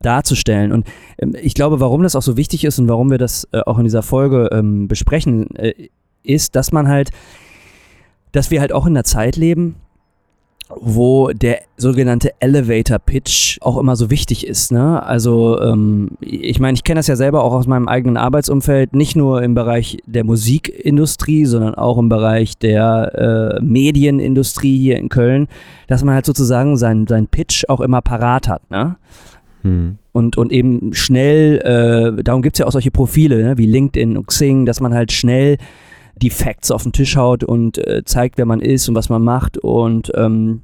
darzustellen. 0.00 0.70
Und 0.70 0.86
ähm, 1.18 1.34
ich 1.42 1.54
glaube, 1.54 1.80
warum 1.80 2.04
das 2.04 2.14
auch 2.14 2.22
so 2.22 2.36
wichtig 2.36 2.64
ist 2.64 2.78
und 2.78 2.86
warum 2.86 3.10
wir 3.10 3.18
das 3.18 3.48
äh, 3.50 3.58
auch 3.58 3.78
in 3.78 3.84
dieser 3.84 4.04
Folge 4.04 4.50
ähm, 4.52 4.86
besprechen, 4.86 5.52
äh, 5.56 5.88
ist, 6.22 6.56
dass 6.56 6.72
man 6.72 6.88
halt, 6.88 7.10
dass 8.32 8.50
wir 8.50 8.60
halt 8.60 8.72
auch 8.72 8.86
in 8.86 8.92
einer 8.92 9.04
Zeit 9.04 9.36
leben, 9.36 9.76
wo 10.76 11.30
der 11.32 11.60
sogenannte 11.76 12.32
Elevator 12.38 12.98
Pitch 12.98 13.58
auch 13.60 13.76
immer 13.76 13.96
so 13.96 14.10
wichtig 14.10 14.46
ist. 14.46 14.70
Ne? 14.70 15.02
Also 15.02 15.60
ähm, 15.60 16.10
ich 16.20 16.60
meine, 16.60 16.74
ich 16.74 16.84
kenne 16.84 16.98
das 16.98 17.08
ja 17.08 17.16
selber 17.16 17.42
auch 17.42 17.52
aus 17.52 17.66
meinem 17.66 17.88
eigenen 17.88 18.16
Arbeitsumfeld, 18.16 18.94
nicht 18.94 19.16
nur 19.16 19.42
im 19.42 19.54
Bereich 19.54 19.98
der 20.06 20.24
Musikindustrie, 20.24 21.44
sondern 21.44 21.74
auch 21.74 21.98
im 21.98 22.08
Bereich 22.08 22.56
der 22.56 23.58
äh, 23.58 23.62
Medienindustrie 23.62 24.78
hier 24.78 24.98
in 24.98 25.08
Köln, 25.08 25.48
dass 25.88 26.04
man 26.04 26.14
halt 26.14 26.26
sozusagen 26.26 26.76
seinen 26.76 27.06
sein 27.06 27.26
Pitch 27.26 27.64
auch 27.68 27.80
immer 27.80 28.00
parat 28.00 28.48
hat. 28.48 28.70
Ne? 28.70 28.96
Hm. 29.62 29.98
Und, 30.12 30.36
und 30.36 30.52
eben 30.52 30.92
schnell, 30.92 31.58
äh, 32.18 32.22
darum 32.22 32.42
gibt 32.42 32.56
es 32.56 32.60
ja 32.60 32.66
auch 32.66 32.72
solche 32.72 32.90
Profile 32.90 33.42
ne? 33.42 33.58
wie 33.58 33.66
LinkedIn 33.66 34.16
und 34.16 34.26
Xing, 34.26 34.66
dass 34.66 34.80
man 34.80 34.94
halt 34.94 35.12
schnell 35.12 35.56
die 36.22 36.30
Facts 36.30 36.70
auf 36.70 36.82
den 36.82 36.92
Tisch 36.92 37.16
haut 37.16 37.44
und 37.44 37.78
äh, 37.78 38.02
zeigt, 38.04 38.38
wer 38.38 38.46
man 38.46 38.60
ist 38.60 38.88
und 38.88 38.94
was 38.94 39.08
man 39.08 39.22
macht 39.22 39.58
und 39.58 40.12
ähm, 40.14 40.62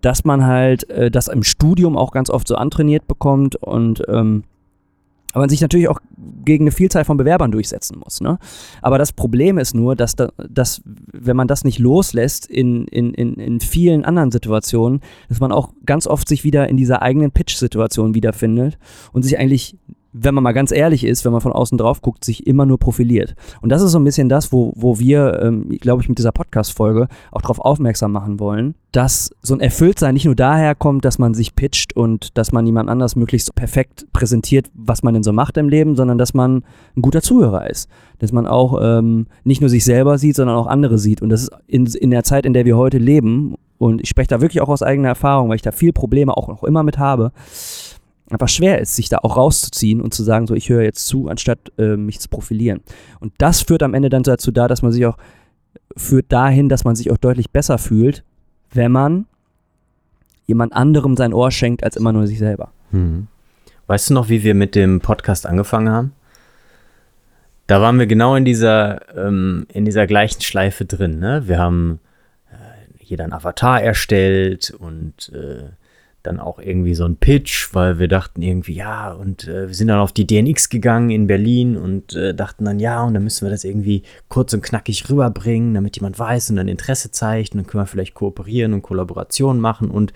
dass 0.00 0.24
man 0.24 0.44
halt 0.44 0.88
äh, 0.90 1.10
das 1.10 1.28
im 1.28 1.42
Studium 1.42 1.96
auch 1.96 2.12
ganz 2.12 2.30
oft 2.30 2.46
so 2.46 2.56
antrainiert 2.56 3.06
bekommt 3.06 3.56
und 3.56 4.02
ähm, 4.08 4.44
aber 5.34 5.42
man 5.42 5.50
sich 5.50 5.60
natürlich 5.60 5.88
auch 5.88 5.98
gegen 6.44 6.64
eine 6.64 6.70
Vielzahl 6.70 7.04
von 7.04 7.16
Bewerbern 7.16 7.50
durchsetzen 7.50 7.98
muss. 7.98 8.20
Ne? 8.20 8.38
Aber 8.82 8.98
das 8.98 9.12
Problem 9.12 9.58
ist 9.58 9.74
nur, 9.74 9.96
dass, 9.96 10.14
da, 10.14 10.28
dass 10.48 10.80
wenn 11.12 11.36
man 11.36 11.48
das 11.48 11.64
nicht 11.64 11.80
loslässt 11.80 12.46
in, 12.46 12.86
in, 12.86 13.12
in, 13.14 13.34
in 13.34 13.58
vielen 13.58 14.04
anderen 14.04 14.30
Situationen, 14.30 15.00
dass 15.28 15.40
man 15.40 15.50
auch 15.50 15.72
ganz 15.84 16.06
oft 16.06 16.28
sich 16.28 16.44
wieder 16.44 16.68
in 16.68 16.76
dieser 16.76 17.02
eigenen 17.02 17.32
Pitch-Situation 17.32 18.14
wiederfindet 18.14 18.78
und 19.12 19.24
sich 19.24 19.36
eigentlich 19.36 19.76
wenn 20.16 20.32
man 20.32 20.44
mal 20.44 20.52
ganz 20.52 20.70
ehrlich 20.70 21.04
ist, 21.04 21.24
wenn 21.24 21.32
man 21.32 21.40
von 21.40 21.52
außen 21.52 21.76
drauf 21.76 22.00
guckt, 22.00 22.24
sich 22.24 22.46
immer 22.46 22.64
nur 22.66 22.78
profiliert. 22.78 23.34
Und 23.60 23.70
das 23.70 23.82
ist 23.82 23.90
so 23.90 23.98
ein 23.98 24.04
bisschen 24.04 24.28
das, 24.28 24.52
wo, 24.52 24.72
wo 24.76 25.00
wir, 25.00 25.42
ähm, 25.42 25.68
glaube 25.80 26.02
ich, 26.02 26.08
mit 26.08 26.18
dieser 26.18 26.30
Podcast-Folge 26.30 27.08
auch 27.32 27.42
darauf 27.42 27.58
aufmerksam 27.58 28.12
machen 28.12 28.38
wollen, 28.38 28.76
dass 28.92 29.34
so 29.42 29.54
ein 29.54 29.60
Erfülltsein 29.60 30.14
nicht 30.14 30.24
nur 30.24 30.36
daher 30.36 30.76
kommt, 30.76 31.04
dass 31.04 31.18
man 31.18 31.34
sich 31.34 31.56
pitcht 31.56 31.96
und 31.96 32.38
dass 32.38 32.52
man 32.52 32.64
jemand 32.64 32.88
anders 32.88 33.16
möglichst 33.16 33.52
perfekt 33.56 34.06
präsentiert, 34.12 34.70
was 34.72 35.02
man 35.02 35.14
denn 35.14 35.24
so 35.24 35.32
macht 35.32 35.56
im 35.56 35.68
Leben, 35.68 35.96
sondern 35.96 36.16
dass 36.16 36.32
man 36.32 36.62
ein 36.96 37.02
guter 37.02 37.20
Zuhörer 37.20 37.68
ist. 37.68 37.88
Dass 38.20 38.30
man 38.30 38.46
auch 38.46 38.78
ähm, 38.80 39.26
nicht 39.42 39.60
nur 39.60 39.68
sich 39.68 39.84
selber 39.84 40.16
sieht, 40.18 40.36
sondern 40.36 40.56
auch 40.56 40.68
andere 40.68 40.98
sieht. 40.98 41.22
Und 41.22 41.30
das 41.30 41.42
ist 41.42 41.52
in, 41.66 41.86
in 41.86 42.10
der 42.12 42.22
Zeit, 42.22 42.46
in 42.46 42.52
der 42.52 42.64
wir 42.64 42.76
heute 42.76 42.98
leben, 42.98 43.56
und 43.78 44.00
ich 44.00 44.08
spreche 44.08 44.28
da 44.28 44.40
wirklich 44.40 44.62
auch 44.62 44.68
aus 44.68 44.82
eigener 44.82 45.08
Erfahrung, 45.08 45.48
weil 45.48 45.56
ich 45.56 45.62
da 45.62 45.72
viel 45.72 45.92
Probleme 45.92 46.36
auch 46.36 46.48
noch 46.48 46.62
immer 46.62 46.84
mit 46.84 46.98
habe, 46.98 47.32
einfach 48.30 48.48
schwer 48.48 48.80
ist, 48.80 48.96
sich 48.96 49.08
da 49.08 49.18
auch 49.18 49.36
rauszuziehen 49.36 50.00
und 50.00 50.14
zu 50.14 50.22
sagen, 50.22 50.46
so 50.46 50.54
ich 50.54 50.68
höre 50.68 50.82
jetzt 50.82 51.06
zu, 51.06 51.28
anstatt 51.28 51.72
äh, 51.78 51.96
mich 51.96 52.20
zu 52.20 52.28
profilieren. 52.28 52.80
Und 53.20 53.32
das 53.38 53.62
führt 53.62 53.82
am 53.82 53.94
Ende 53.94 54.08
dann 54.08 54.22
dazu 54.22 54.50
da, 54.50 54.68
dass 54.68 54.82
man 54.82 54.92
sich 54.92 55.04
auch, 55.06 55.16
führt 55.96 56.32
dahin, 56.32 56.68
dass 56.68 56.84
man 56.84 56.96
sich 56.96 57.10
auch 57.10 57.18
deutlich 57.18 57.50
besser 57.50 57.78
fühlt, 57.78 58.24
wenn 58.72 58.92
man 58.92 59.26
jemand 60.46 60.72
anderem 60.72 61.16
sein 61.16 61.32
Ohr 61.32 61.50
schenkt, 61.50 61.84
als 61.84 61.96
immer 61.96 62.12
nur 62.12 62.26
sich 62.26 62.38
selber. 62.38 62.72
Hm. 62.90 63.28
Weißt 63.86 64.10
du 64.10 64.14
noch, 64.14 64.28
wie 64.28 64.42
wir 64.42 64.54
mit 64.54 64.74
dem 64.74 65.00
Podcast 65.00 65.46
angefangen 65.46 65.90
haben? 65.90 66.12
da 67.66 67.80
waren 67.80 67.98
wir 67.98 68.06
genau 68.06 68.36
in 68.36 68.44
dieser, 68.44 69.16
ähm, 69.16 69.66
in 69.72 69.84
dieser 69.84 70.06
gleichen 70.06 70.42
Schleife 70.42 70.84
drin. 70.84 71.18
Ne? 71.18 71.42
Wir 71.46 71.58
haben 71.58 72.00
äh, 72.50 72.54
jeder 72.98 73.24
einen 73.24 73.32
Avatar 73.32 73.82
erstellt 73.82 74.70
und 74.70 75.32
äh, 75.34 75.70
dann 76.24 76.40
auch 76.40 76.58
irgendwie 76.58 76.94
so 76.94 77.04
ein 77.04 77.16
Pitch, 77.16 77.68
weil 77.74 77.98
wir 77.98 78.08
dachten 78.08 78.42
irgendwie, 78.42 78.74
ja, 78.74 79.12
und 79.12 79.46
äh, 79.46 79.68
wir 79.68 79.74
sind 79.74 79.88
dann 79.88 80.00
auf 80.00 80.12
die 80.12 80.26
DNX 80.26 80.70
gegangen 80.70 81.10
in 81.10 81.26
Berlin 81.26 81.76
und 81.76 82.14
äh, 82.14 82.34
dachten 82.34 82.64
dann, 82.64 82.80
ja, 82.80 83.02
und 83.04 83.14
dann 83.14 83.22
müssen 83.22 83.46
wir 83.46 83.50
das 83.50 83.62
irgendwie 83.62 84.02
kurz 84.28 84.52
und 84.54 84.62
knackig 84.62 85.08
rüberbringen, 85.08 85.74
damit 85.74 85.96
jemand 85.96 86.18
weiß 86.18 86.50
und 86.50 86.56
dann 86.56 86.68
Interesse 86.68 87.10
zeigt 87.10 87.52
und 87.52 87.58
dann 87.58 87.66
können 87.66 87.82
wir 87.82 87.86
vielleicht 87.86 88.14
kooperieren 88.14 88.72
und 88.72 88.82
Kollaborationen 88.82 89.60
machen 89.60 89.90
und 89.90 90.12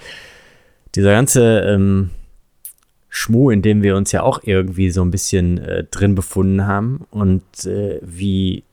dieser 0.94 1.12
ganze 1.12 1.60
ähm, 1.60 2.10
Schmuh, 3.10 3.50
in 3.50 3.62
dem 3.62 3.82
wir 3.82 3.94
uns 3.94 4.10
ja 4.10 4.22
auch 4.22 4.40
irgendwie 4.42 4.90
so 4.90 5.02
ein 5.02 5.10
bisschen 5.10 5.58
äh, 5.58 5.84
drin 5.84 6.14
befunden 6.14 6.66
haben 6.66 7.06
und 7.10 7.44
äh, 7.66 8.00
wie 8.02 8.64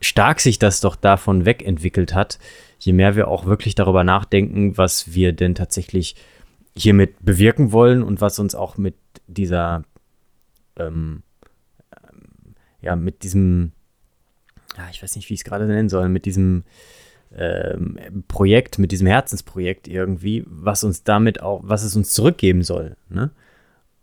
stark 0.00 0.40
sich 0.40 0.58
das 0.58 0.80
doch 0.80 0.96
davon 0.96 1.44
wegentwickelt 1.44 2.14
hat, 2.14 2.38
je 2.78 2.92
mehr 2.92 3.16
wir 3.16 3.28
auch 3.28 3.46
wirklich 3.46 3.74
darüber 3.74 4.04
nachdenken, 4.04 4.76
was 4.76 5.12
wir 5.12 5.32
denn 5.32 5.54
tatsächlich 5.54 6.16
hiermit 6.76 7.16
bewirken 7.24 7.72
wollen 7.72 8.02
und 8.02 8.20
was 8.20 8.38
uns 8.38 8.54
auch 8.54 8.76
mit 8.76 8.94
dieser, 9.26 9.82
ähm, 10.76 11.22
ähm, 11.92 12.54
ja, 12.80 12.96
mit 12.96 13.22
diesem, 13.22 13.72
ja, 14.76 14.84
ich 14.90 15.02
weiß 15.02 15.16
nicht, 15.16 15.28
wie 15.28 15.34
ich 15.34 15.40
es 15.40 15.44
gerade 15.44 15.66
nennen 15.66 15.88
soll, 15.88 16.08
mit 16.08 16.24
diesem 16.24 16.64
ähm, 17.36 18.24
Projekt, 18.28 18.78
mit 18.78 18.92
diesem 18.92 19.06
Herzensprojekt 19.06 19.88
irgendwie, 19.88 20.44
was 20.46 20.84
uns 20.84 21.02
damit 21.02 21.42
auch, 21.42 21.60
was 21.64 21.82
es 21.82 21.96
uns 21.96 22.12
zurückgeben 22.12 22.62
soll. 22.62 22.96
Ne? 23.08 23.30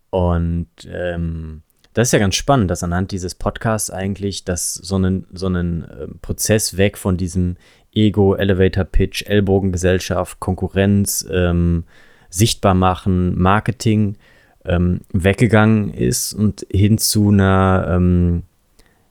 Und 0.10 0.70
ähm, 0.88 1.63
das 1.94 2.10
ist 2.10 2.12
ja 2.12 2.20
ganz 2.20 2.36
spannend, 2.36 2.70
dass 2.70 2.84
anhand 2.84 3.12
dieses 3.12 3.36
Podcasts 3.36 3.89
eigentlich 3.89 4.44
dass 4.44 4.74
so 4.74 4.96
einen, 4.96 5.27
so 5.32 5.46
einen 5.46 5.84
äh, 5.84 6.08
Prozess 6.22 6.77
weg 6.77 6.98
von 6.98 7.15
diesem 7.17 7.55
Ego, 7.96 8.36
Elevator 8.36 8.84
Pitch, 8.84 9.24
Ellbogengesellschaft, 9.25 10.40
Konkurrenz, 10.40 11.28
ähm, 11.32 11.86
sichtbar 12.30 12.74
machen, 12.74 13.40
Marketing 13.40 14.18
ähm, 14.66 15.02
weggegangen 15.14 15.94
ist 15.94 16.34
und 16.34 16.66
hin 16.72 16.98
zu 16.98 17.30
einer, 17.30 17.88
ähm, 17.90 18.44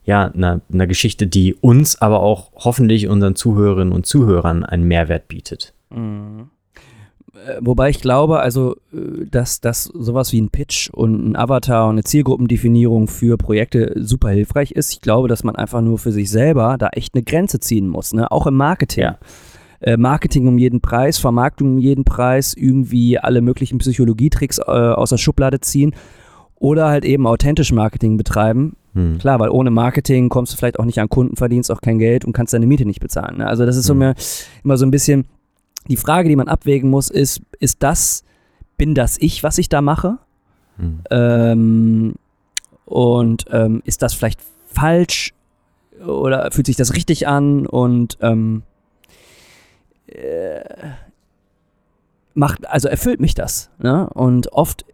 ja, 0.05 0.27
einer, 0.27 0.61
einer 0.73 0.87
Geschichte, 0.87 1.27
die 1.27 1.55
uns, 1.55 2.01
aber 2.01 2.21
auch 2.21 2.53
hoffentlich 2.57 3.09
unseren 3.09 3.35
Zuhörerinnen 3.35 3.93
und 3.93 4.07
Zuhörern 4.07 4.65
einen 4.65 4.85
Mehrwert 4.85 5.29
bietet. 5.29 5.75
Mhm. 5.91 6.51
Äh, 7.45 7.59
wobei 7.61 7.91
ich 7.91 8.01
glaube, 8.01 8.41
also, 8.41 8.77
äh, 8.93 9.27
dass, 9.31 9.61
dass 9.61 9.85
sowas 9.85 10.33
wie 10.33 10.41
ein 10.41 10.51
Pitch 10.51 10.91
und 10.91 11.31
ein 11.31 11.37
Avatar 11.37 11.87
und 11.87 11.93
eine 11.93 12.05
Zielgruppendefinierung 12.05 13.09
für 13.09 13.37
Projekte 13.37 13.93
super 13.97 14.31
hilfreich 14.31 14.73
ist. 14.73 14.93
Ich 14.93 15.01
glaube, 15.01 15.29
dass 15.29 15.45
man 15.45 15.57
einfach 15.57 15.81
nur 15.81 15.99
für 15.99 16.13
sich 16.13 16.31
selber 16.31 16.77
da 16.79 16.89
echt 16.93 17.15
eine 17.15 17.23
Grenze 17.23 17.61
ziehen 17.61 17.89
muss, 17.89 18.13
ne? 18.13 18.31
auch 18.31 18.47
im 18.47 18.55
Marketing. 18.55 19.05
Ja. 19.05 19.19
Äh, 19.81 19.97
Marketing 19.97 20.49
um 20.49 20.59
jeden 20.59 20.81
Preis, 20.81 21.19
Vermarktung 21.19 21.75
um 21.75 21.79
jeden 21.79 22.05
Preis, 22.05 22.55
irgendwie 22.55 23.19
alle 23.19 23.43
möglichen 23.43 23.79
Psychologietricks 23.79 24.59
äh, 24.59 24.63
aus 24.63 25.11
der 25.11 25.19
Schublade 25.19 25.61
ziehen 25.61 25.95
oder 26.57 26.89
halt 26.89 27.05
eben 27.05 27.27
authentisch 27.27 27.73
Marketing 27.73 28.17
betreiben. 28.17 28.77
Hm. 28.95 29.19
Klar, 29.19 29.41
weil 29.41 29.51
ohne 29.51 29.71
Marketing 29.71 30.29
kommst 30.29 30.53
du 30.53 30.57
vielleicht 30.57 30.79
auch 30.79 30.85
nicht 30.85 31.01
an 31.01 31.09
Kunden, 31.09 31.37
verdienst 31.37 31.71
auch 31.71 31.81
kein 31.83 31.99
Geld 31.99 32.25
und 32.25 32.33
kannst 32.33 32.55
deine 32.55 32.67
Miete 32.67 32.87
nicht 32.87 33.01
bezahlen. 33.01 33.39
Ne? 33.39 33.47
Also 33.47 33.67
das 33.67 33.77
ist 33.77 33.85
hm. 33.85 33.89
so 33.89 33.93
immer, 33.93 34.15
immer 34.63 34.77
so 34.79 34.87
ein 34.87 34.91
bisschen 34.91 35.27
die 35.89 35.97
Frage, 35.97 36.29
die 36.29 36.37
man 36.37 36.49
abwägen 36.49 36.91
muss, 36.91 37.11
ist, 37.11 37.43
ist 37.59 37.83
das, 37.83 38.25
bin 38.77 38.95
das 38.95 39.17
ich, 39.21 39.43
was 39.43 39.59
ich 39.59 39.69
da 39.69 39.81
mache? 39.81 40.19
Hm. 40.77 41.01
Ähm, 41.11 42.15
und 42.85 43.45
ähm, 43.51 43.83
ist 43.85 44.03
das 44.03 44.15
vielleicht 44.15 44.41
falsch 44.67 45.35
oder 46.05 46.51
fühlt 46.51 46.67
sich 46.67 46.77
das 46.77 46.95
richtig 46.95 47.29
an 47.29 47.67
und 47.67 48.19
ähm, 48.21 48.63
äh, 50.07 50.65
macht, 52.35 52.69
also 52.69 52.89
erfüllt 52.89 53.21
mich 53.21 53.35
das. 53.35 53.71
Ne? 53.79 54.09
Und 54.11 54.53
oft 54.53 54.85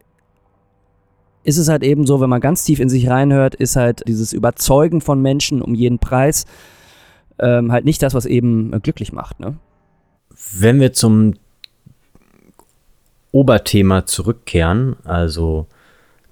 ist 1.43 1.57
es 1.57 1.69
halt 1.69 1.83
eben 1.83 2.07
so, 2.07 2.21
wenn 2.21 2.29
man 2.31 2.41
ganz 2.41 2.65
tief 2.65 2.81
in 2.81 2.89
sich 2.89 3.09
reinhört, 3.09 3.55
ist 3.55 3.77
halt 3.77 4.07
dieses 4.07 4.33
Überzeugen 4.33 5.01
von 5.01 5.23
Menschen 5.23 5.63
um 5.63 5.75
jeden 5.75 5.99
Preis 5.99 6.45
ähm, 7.39 7.73
halt 7.73 7.87
nicht 7.87 8.03
das, 8.03 8.15
was 8.15 8.27
eben 8.27 8.71
glücklich 8.83 9.13
macht. 9.13 9.41
Ne? 9.41 9.57
Wenn 10.53 10.81
wir 10.81 10.93
zum 10.93 11.35
Oberthema 13.33 14.07
zurückkehren, 14.07 14.97
also 15.05 15.67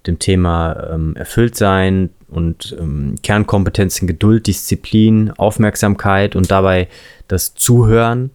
dem 0.06 0.18
Thema 0.18 0.90
ähm, 0.92 1.14
Erfülltsein 1.16 2.10
und 2.28 2.76
ähm, 2.78 3.16
Kernkompetenzen, 3.22 4.08
Geduld, 4.08 4.46
Disziplin, 4.46 5.30
Aufmerksamkeit 5.32 6.34
und 6.34 6.50
dabei 6.50 6.88
das 7.28 7.54
Zuhören 7.54 8.30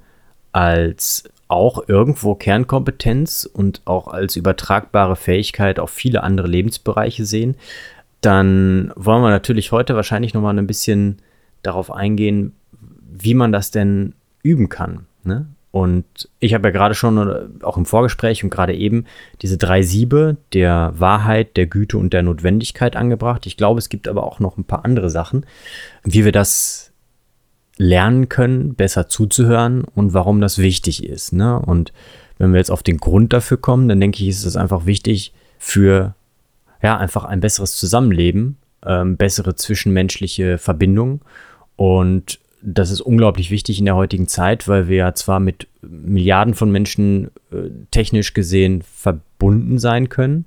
als 0.52 1.24
auch 1.48 1.88
irgendwo 1.88 2.36
Kernkompetenz 2.36 3.50
und 3.52 3.82
auch 3.86 4.08
als 4.08 4.36
übertragbare 4.36 5.16
Fähigkeit 5.16 5.80
auf 5.80 5.90
viele 5.90 6.24
andere 6.24 6.48
Lebensbereiche 6.48 7.26
sehen, 7.26 7.56
dann 8.22 8.92
wollen 8.96 9.22
wir 9.22 9.30
natürlich 9.30 9.72
heute 9.72 9.96
wahrscheinlich 9.96 10.34
nochmal 10.34 10.58
ein 10.58 10.68
bisschen 10.68 11.18
darauf 11.62 11.92
eingehen, 11.92 12.54
wie 13.12 13.34
man 13.34 13.52
das 13.52 13.70
denn 13.72 14.14
üben 14.42 14.70
kann. 14.70 15.06
Ne? 15.24 15.46
Und 15.74 16.06
ich 16.40 16.54
habe 16.54 16.68
ja 16.68 16.72
gerade 16.72 16.94
schon, 16.94 17.64
auch 17.64 17.78
im 17.78 17.88
Vorgespräch 17.88 18.44
und 18.44 18.52
gerade 18.52 18.76
eben, 18.76 19.06
diese 19.42 19.58
drei 19.58 19.82
Siebe 19.82 20.38
der 20.54 20.94
Wahrheit, 20.96 21.58
der 21.58 21.66
Güte 21.66 21.98
und 21.98 22.14
der 22.14 22.22
Notwendigkeit 22.22 22.96
angebracht. 22.96 23.48
Ich 23.48 23.58
glaube, 23.58 23.80
es 23.80 23.90
gibt 23.90 24.08
aber 24.08 24.24
auch 24.24 24.40
noch 24.40 24.56
ein 24.56 24.66
paar 24.66 24.86
andere 24.86 25.10
Sachen, 25.10 25.48
wie 26.04 26.26
wir 26.26 26.32
das 26.32 26.92
lernen 27.78 28.30
können, 28.30 28.76
besser 28.76 29.10
zuzuhören 29.10 29.84
und 29.84 30.14
warum 30.14 30.42
das 30.42 30.60
wichtig 30.60 31.04
ist. 31.04 31.34
Ne? 31.34 31.58
Und 31.58 31.92
wenn 32.38 32.52
wir 32.52 32.60
jetzt 32.60 32.70
auf 32.70 32.84
den 32.84 32.98
Grund 32.98 33.34
dafür 33.34 33.58
kommen, 33.58 33.88
dann 33.88 34.00
denke 34.00 34.22
ich, 34.22 34.30
ist 34.30 34.46
es 34.46 34.56
einfach 34.56 34.86
wichtig 34.86 35.34
für 35.58 36.14
ja, 36.84 36.98
einfach 36.98 37.24
ein 37.24 37.40
besseres 37.40 37.78
Zusammenleben, 37.78 38.58
ähm, 38.86 39.18
bessere 39.18 39.56
zwischenmenschliche 39.56 40.60
Verbindungen 40.60 41.22
und 41.78 42.40
das 42.64 42.92
ist 42.92 43.02
unglaublich 43.02 43.52
wichtig 43.52 43.80
in 43.80 43.86
der 43.86 43.96
heutigen 43.96 44.28
Zeit, 44.28 44.68
weil 44.68 44.88
wir 44.88 44.98
ja 44.98 45.14
zwar 45.14 45.40
mit 45.40 45.68
Milliarden 45.82 46.54
von 46.54 46.72
Menschen 46.72 47.30
äh, 47.52 47.70
technisch 47.92 48.34
gesehen 48.34 48.82
verbunden 48.82 49.80
sein 49.80 50.08
können. 50.08 50.46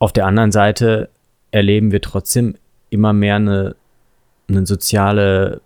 Auf 0.00 0.12
der 0.12 0.26
anderen 0.26 0.50
Seite 0.50 1.08
erleben 1.52 1.92
wir 1.92 2.00
trotzdem 2.00 2.56
immer 2.90 3.12
mehr 3.12 3.36
eine, 3.36 3.76
eine 4.48 4.66
soziale 4.66 5.60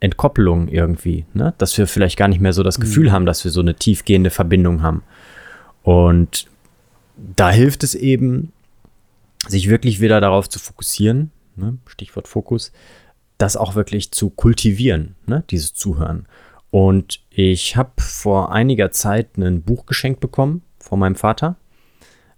Entkoppelung 0.00 0.68
irgendwie, 0.68 1.24
ne? 1.34 1.54
dass 1.58 1.76
wir 1.76 1.88
vielleicht 1.88 2.16
gar 2.16 2.28
nicht 2.28 2.40
mehr 2.40 2.52
so 2.52 2.62
das 2.62 2.78
mhm. 2.78 2.82
Gefühl 2.82 3.12
haben, 3.12 3.26
dass 3.26 3.44
wir 3.44 3.50
so 3.50 3.60
eine 3.60 3.74
tiefgehende 3.74 4.30
Verbindung 4.30 4.82
haben. 4.82 5.02
Und 5.82 6.46
da 7.16 7.50
hilft 7.50 7.82
es 7.82 7.96
eben, 7.96 8.52
sich 9.48 9.68
wirklich 9.68 10.00
wieder 10.00 10.20
darauf 10.20 10.48
zu 10.48 10.58
fokussieren, 10.58 11.30
ne? 11.56 11.78
Stichwort 11.86 12.28
Fokus, 12.28 12.72
das 13.38 13.56
auch 13.56 13.74
wirklich 13.74 14.10
zu 14.10 14.30
kultivieren, 14.30 15.14
ne, 15.26 15.44
dieses 15.50 15.74
Zuhören. 15.74 16.26
Und 16.70 17.20
ich 17.30 17.76
habe 17.76 17.92
vor 17.96 18.52
einiger 18.52 18.90
Zeit 18.90 19.38
ein 19.38 19.62
Buch 19.62 19.86
geschenkt 19.86 20.20
bekommen 20.20 20.62
von 20.78 20.98
meinem 20.98 21.14
Vater. 21.14 21.56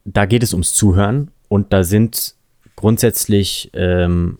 Da 0.05 0.27
geht 0.27 0.43
es 0.43 0.53
ums 0.53 0.73
Zuhören 0.73 1.31
und 1.49 1.73
da 1.73 1.83
sind 1.83 2.35
grundsätzlich 2.77 3.71
ähm, 3.75 4.39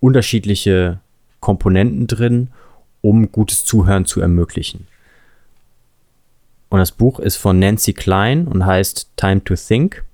unterschiedliche 0.00 1.00
Komponenten 1.40 2.06
drin, 2.06 2.48
um 3.02 3.30
gutes 3.30 3.64
Zuhören 3.64 4.06
zu 4.06 4.20
ermöglichen. 4.20 4.86
Und 6.70 6.78
das 6.78 6.92
Buch 6.92 7.18
ist 7.18 7.36
von 7.36 7.58
Nancy 7.58 7.92
Klein 7.92 8.46
und 8.46 8.64
heißt 8.64 9.10
Time 9.16 9.42
to 9.44 9.54
Think. 9.56 10.04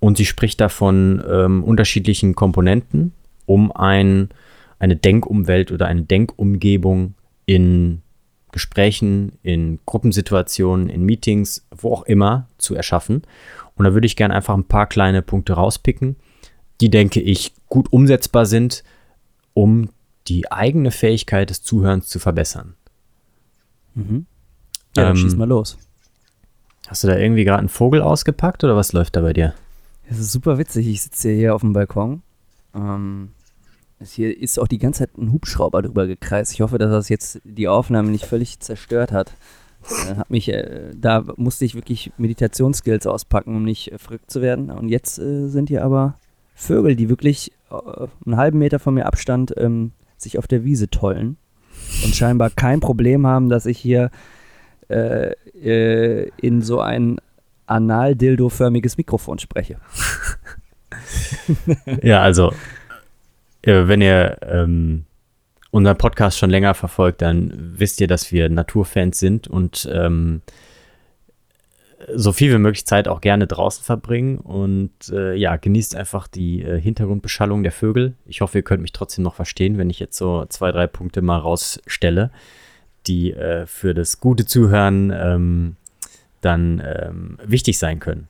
Und 0.00 0.16
sie 0.16 0.24
spricht 0.24 0.60
da 0.60 0.68
von 0.68 1.22
ähm, 1.28 1.62
unterschiedlichen 1.62 2.34
Komponenten, 2.34 3.12
um 3.44 3.72
ein 3.72 4.30
eine 4.78 4.96
Denkumwelt 4.96 5.72
oder 5.72 5.86
eine 5.86 6.02
Denkumgebung 6.02 7.14
in 7.46 8.02
Gesprächen, 8.52 9.32
in 9.42 9.80
Gruppensituationen, 9.86 10.88
in 10.88 11.02
Meetings, 11.02 11.66
wo 11.70 11.92
auch 11.92 12.04
immer 12.04 12.48
zu 12.58 12.74
erschaffen. 12.74 13.22
Und 13.74 13.84
da 13.84 13.92
würde 13.92 14.06
ich 14.06 14.16
gerne 14.16 14.34
einfach 14.34 14.54
ein 14.54 14.64
paar 14.64 14.86
kleine 14.86 15.22
Punkte 15.22 15.54
rauspicken, 15.54 16.16
die, 16.80 16.90
denke 16.90 17.20
ich, 17.20 17.52
gut 17.68 17.92
umsetzbar 17.92 18.46
sind, 18.46 18.82
um 19.54 19.90
die 20.28 20.50
eigene 20.50 20.90
Fähigkeit 20.90 21.50
des 21.50 21.62
Zuhörens 21.62 22.08
zu 22.08 22.18
verbessern. 22.18 22.74
Mhm. 23.94 24.26
Ja, 24.96 25.04
dann 25.04 25.16
ähm, 25.16 25.22
schieß 25.22 25.36
mal 25.36 25.48
los. 25.48 25.78
Hast 26.88 27.04
du 27.04 27.08
da 27.08 27.16
irgendwie 27.18 27.44
gerade 27.44 27.60
einen 27.60 27.68
Vogel 27.68 28.00
ausgepackt 28.00 28.64
oder 28.64 28.76
was 28.76 28.92
läuft 28.92 29.16
da 29.16 29.20
bei 29.20 29.32
dir? 29.32 29.54
Das 30.08 30.18
ist 30.18 30.32
super 30.32 30.58
witzig. 30.58 30.86
Ich 30.86 31.02
sitze 31.02 31.30
hier 31.30 31.54
auf 31.54 31.60
dem 31.60 31.72
Balkon. 31.72 32.22
Ähm, 32.74 33.30
hier 34.02 34.36
ist 34.36 34.58
auch 34.58 34.68
die 34.68 34.78
ganze 34.78 35.00
Zeit 35.00 35.16
ein 35.16 35.32
Hubschrauber 35.32 35.82
drüber 35.82 36.06
gekreist. 36.06 36.52
Ich 36.52 36.60
hoffe, 36.60 36.78
dass 36.78 36.90
das 36.90 37.08
jetzt 37.08 37.40
die 37.44 37.68
Aufnahme 37.68 38.10
nicht 38.10 38.26
völlig 38.26 38.60
zerstört 38.60 39.12
hat. 39.12 39.32
Äh, 40.08 40.16
hat 40.16 40.30
mich, 40.30 40.48
äh, 40.48 40.92
da 40.94 41.24
musste 41.36 41.64
ich 41.64 41.74
wirklich 41.74 42.12
Meditationsskills 42.18 43.06
auspacken, 43.06 43.56
um 43.56 43.64
nicht 43.64 43.92
äh, 43.92 43.98
verrückt 43.98 44.30
zu 44.30 44.42
werden. 44.42 44.70
Und 44.70 44.88
jetzt 44.88 45.18
äh, 45.18 45.48
sind 45.48 45.68
hier 45.68 45.84
aber 45.84 46.18
Vögel, 46.54 46.96
die 46.96 47.08
wirklich 47.08 47.52
äh, 47.70 48.06
einen 48.24 48.36
halben 48.36 48.58
Meter 48.58 48.78
von 48.78 48.94
mir 48.94 49.06
Abstand 49.06 49.54
ähm, 49.56 49.92
sich 50.16 50.38
auf 50.38 50.46
der 50.46 50.64
Wiese 50.64 50.88
tollen 50.88 51.36
und 52.04 52.14
scheinbar 52.14 52.50
kein 52.50 52.80
Problem 52.80 53.26
haben, 53.26 53.48
dass 53.48 53.66
ich 53.66 53.78
hier 53.78 54.10
in 54.88 56.62
so 56.62 56.80
ein 56.80 57.16
anal-dildo-förmiges 57.66 58.96
Mikrofon 58.96 59.40
spreche. 59.40 59.78
ja, 62.02 62.22
also, 62.22 62.52
wenn 63.66 64.00
ihr 64.00 64.38
ähm, 64.42 65.04
unseren 65.70 65.98
Podcast 65.98 66.38
schon 66.38 66.50
länger 66.50 66.74
verfolgt, 66.74 67.22
dann 67.22 67.52
wisst 67.54 68.00
ihr, 68.00 68.06
dass 68.06 68.32
wir 68.32 68.48
Naturfans 68.48 69.18
sind 69.18 69.48
und 69.48 69.88
ähm, 69.92 70.42
so 72.14 72.32
viel 72.32 72.52
wie 72.52 72.58
möglich 72.58 72.86
Zeit 72.86 73.08
auch 73.08 73.20
gerne 73.20 73.46
draußen 73.46 73.82
verbringen 73.82 74.38
und 74.38 74.92
äh, 75.10 75.34
ja, 75.34 75.56
genießt 75.56 75.96
einfach 75.96 76.28
die 76.28 76.62
äh, 76.62 76.80
Hintergrundbeschallung 76.80 77.62
der 77.62 77.72
Vögel. 77.72 78.14
Ich 78.26 78.40
hoffe, 78.40 78.58
ihr 78.58 78.62
könnt 78.62 78.82
mich 78.82 78.92
trotzdem 78.92 79.24
noch 79.24 79.34
verstehen, 79.34 79.78
wenn 79.78 79.90
ich 79.90 79.98
jetzt 79.98 80.16
so 80.16 80.44
zwei, 80.46 80.70
drei 80.72 80.86
Punkte 80.86 81.22
mal 81.22 81.38
rausstelle, 81.38 82.30
die 83.06 83.32
äh, 83.32 83.66
für 83.66 83.94
das 83.94 84.20
gute 84.20 84.46
Zuhören 84.46 85.12
ähm, 85.14 85.76
dann 86.40 86.82
ähm, 86.84 87.38
wichtig 87.44 87.78
sein 87.78 87.98
können. 87.98 88.28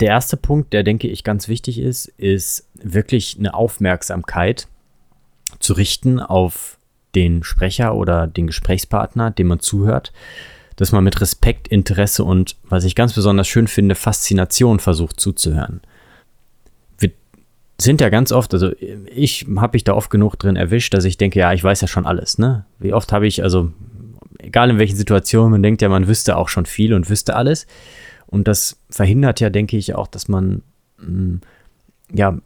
Der 0.00 0.08
erste 0.08 0.36
Punkt, 0.36 0.72
der 0.72 0.82
denke 0.82 1.08
ich 1.08 1.24
ganz 1.24 1.48
wichtig 1.48 1.78
ist, 1.78 2.06
ist 2.18 2.68
wirklich 2.74 3.36
eine 3.38 3.54
Aufmerksamkeit 3.54 4.68
zu 5.58 5.72
richten 5.72 6.20
auf 6.20 6.78
den 7.14 7.42
Sprecher 7.42 7.94
oder 7.94 8.26
den 8.26 8.46
Gesprächspartner, 8.46 9.30
dem 9.30 9.46
man 9.48 9.60
zuhört 9.60 10.12
dass 10.78 10.92
man 10.92 11.02
mit 11.02 11.20
Respekt, 11.20 11.66
Interesse 11.66 12.22
und, 12.22 12.54
was 12.68 12.84
ich 12.84 12.94
ganz 12.94 13.12
besonders 13.12 13.48
schön 13.48 13.66
finde, 13.66 13.96
Faszination 13.96 14.78
versucht 14.78 15.18
zuzuhören. 15.18 15.80
Wir 16.98 17.10
sind 17.80 18.00
ja 18.00 18.10
ganz 18.10 18.30
oft, 18.30 18.54
also 18.54 18.70
ich 19.12 19.46
habe 19.56 19.74
mich 19.74 19.82
da 19.82 19.94
oft 19.94 20.08
genug 20.08 20.36
drin 20.36 20.54
erwischt, 20.54 20.94
dass 20.94 21.04
ich 21.04 21.16
denke, 21.16 21.40
ja, 21.40 21.52
ich 21.52 21.64
weiß 21.64 21.80
ja 21.80 21.88
schon 21.88 22.06
alles, 22.06 22.38
ne? 22.38 22.64
Wie 22.78 22.92
oft 22.92 23.10
habe 23.10 23.26
ich, 23.26 23.42
also 23.42 23.72
egal 24.38 24.70
in 24.70 24.78
welchen 24.78 24.96
Situationen, 24.96 25.50
man 25.50 25.64
denkt 25.64 25.82
ja, 25.82 25.88
man 25.88 26.06
wüsste 26.06 26.36
auch 26.36 26.48
schon 26.48 26.64
viel 26.64 26.94
und 26.94 27.10
wüsste 27.10 27.34
alles. 27.34 27.66
Und 28.28 28.46
das 28.46 28.80
verhindert 28.90 29.40
ja, 29.40 29.50
denke 29.50 29.76
ich, 29.76 29.94
auch, 29.94 30.06
dass 30.06 30.28
man 30.28 30.62
mh, 30.98 31.08
mm, 31.08 31.40
ja 32.12 32.38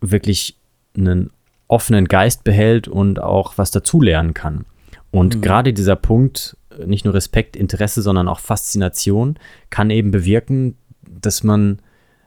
wirklich 0.00 0.56
einen 0.96 1.30
offenen 1.68 2.06
Geist 2.06 2.44
behält 2.44 2.88
und 2.88 3.20
auch 3.20 3.56
was 3.56 3.70
dazulernen 3.70 4.34
kann. 4.34 4.64
Und 5.10 5.36
mhm. 5.36 5.40
gerade 5.40 5.72
dieser 5.72 5.96
Punkt, 5.96 6.56
nicht 6.84 7.04
nur 7.04 7.14
Respekt, 7.14 7.56
Interesse, 7.56 8.02
sondern 8.02 8.28
auch 8.28 8.40
Faszination 8.40 9.38
kann 9.70 9.90
eben 9.90 10.10
bewirken, 10.10 10.76
dass 11.02 11.42
man 11.42 11.80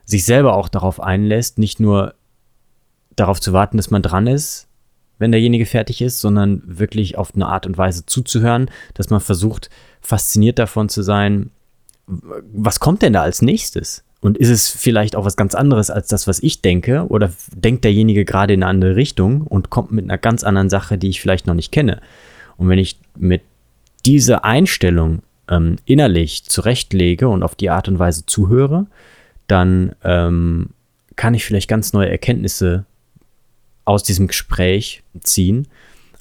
sich 0.06 0.26
selber 0.26 0.56
auch 0.56 0.68
darauf 0.68 1.00
einlässt, 1.00 1.58
nicht 1.58 1.80
nur 1.80 2.16
darauf 3.16 3.40
zu 3.40 3.54
warten, 3.54 3.78
dass 3.78 3.92
man 3.92 4.02
dran 4.02 4.28
ist, 4.28 4.68
wenn 5.18 5.32
derjenige 5.32 5.66
fertig 5.66 6.02
ist, 6.02 6.20
sondern 6.20 6.62
wirklich 6.66 7.18
auf 7.18 7.36
eine 7.36 7.48
Art 7.48 7.66
und 7.66 7.78
Weise 7.78 8.06
zuzuhören, 8.06 8.70
dass 8.94 9.10
man 9.10 9.22
versucht, 9.22 9.70
fasziniert 10.02 10.60
davon 10.60 10.90
zu 10.90 11.04
sein, 11.04 11.52
was 12.08 12.80
kommt 12.80 13.02
denn 13.02 13.14
da 13.14 13.22
als 13.22 13.42
nächstes? 13.42 14.04
Und 14.22 14.38
ist 14.38 14.50
es 14.50 14.70
vielleicht 14.70 15.16
auch 15.16 15.26
was 15.26 15.36
ganz 15.36 15.56
anderes 15.56 15.90
als 15.90 16.08
das, 16.08 16.28
was 16.28 16.44
ich 16.44 16.62
denke? 16.62 17.08
Oder 17.08 17.32
denkt 17.56 17.84
derjenige 17.84 18.24
gerade 18.24 18.54
in 18.54 18.62
eine 18.62 18.70
andere 18.70 18.96
Richtung 18.96 19.42
und 19.42 19.72
kommt 19.72 19.92
mit 19.92 20.06
einer 20.06 20.20
ganz 20.20 20.44
anderen 20.44 20.70
Sache, 20.70 20.98
die 20.98 21.10
ich 21.10 21.22
vielleicht 21.22 21.48
noch 21.48 21.56
nicht 21.56 21.72
kenne? 21.72 22.02
Und 22.58 22.70
wenn 22.70 22.78
ich 22.78 23.00
mit 23.18 23.42
diese 24.06 24.44
Einstellung 24.44 25.24
ähm, 25.50 25.78
innerlich 25.86 26.46
zurechtlege 26.46 27.28
und 27.28 27.42
auf 27.42 27.56
die 27.56 27.72
Art 27.72 27.88
und 27.88 27.98
Weise 27.98 28.26
zuhöre, 28.26 28.86
dann 29.48 29.96
ähm, 30.04 30.70
kann 31.16 31.34
ich 31.34 31.44
vielleicht 31.44 31.68
ganz 31.68 31.94
neue 31.94 32.10
Erkenntnisse 32.10 32.86
aus 33.86 34.04
diesem 34.04 34.28
Gespräch 34.28 35.04
ziehen 35.22 35.68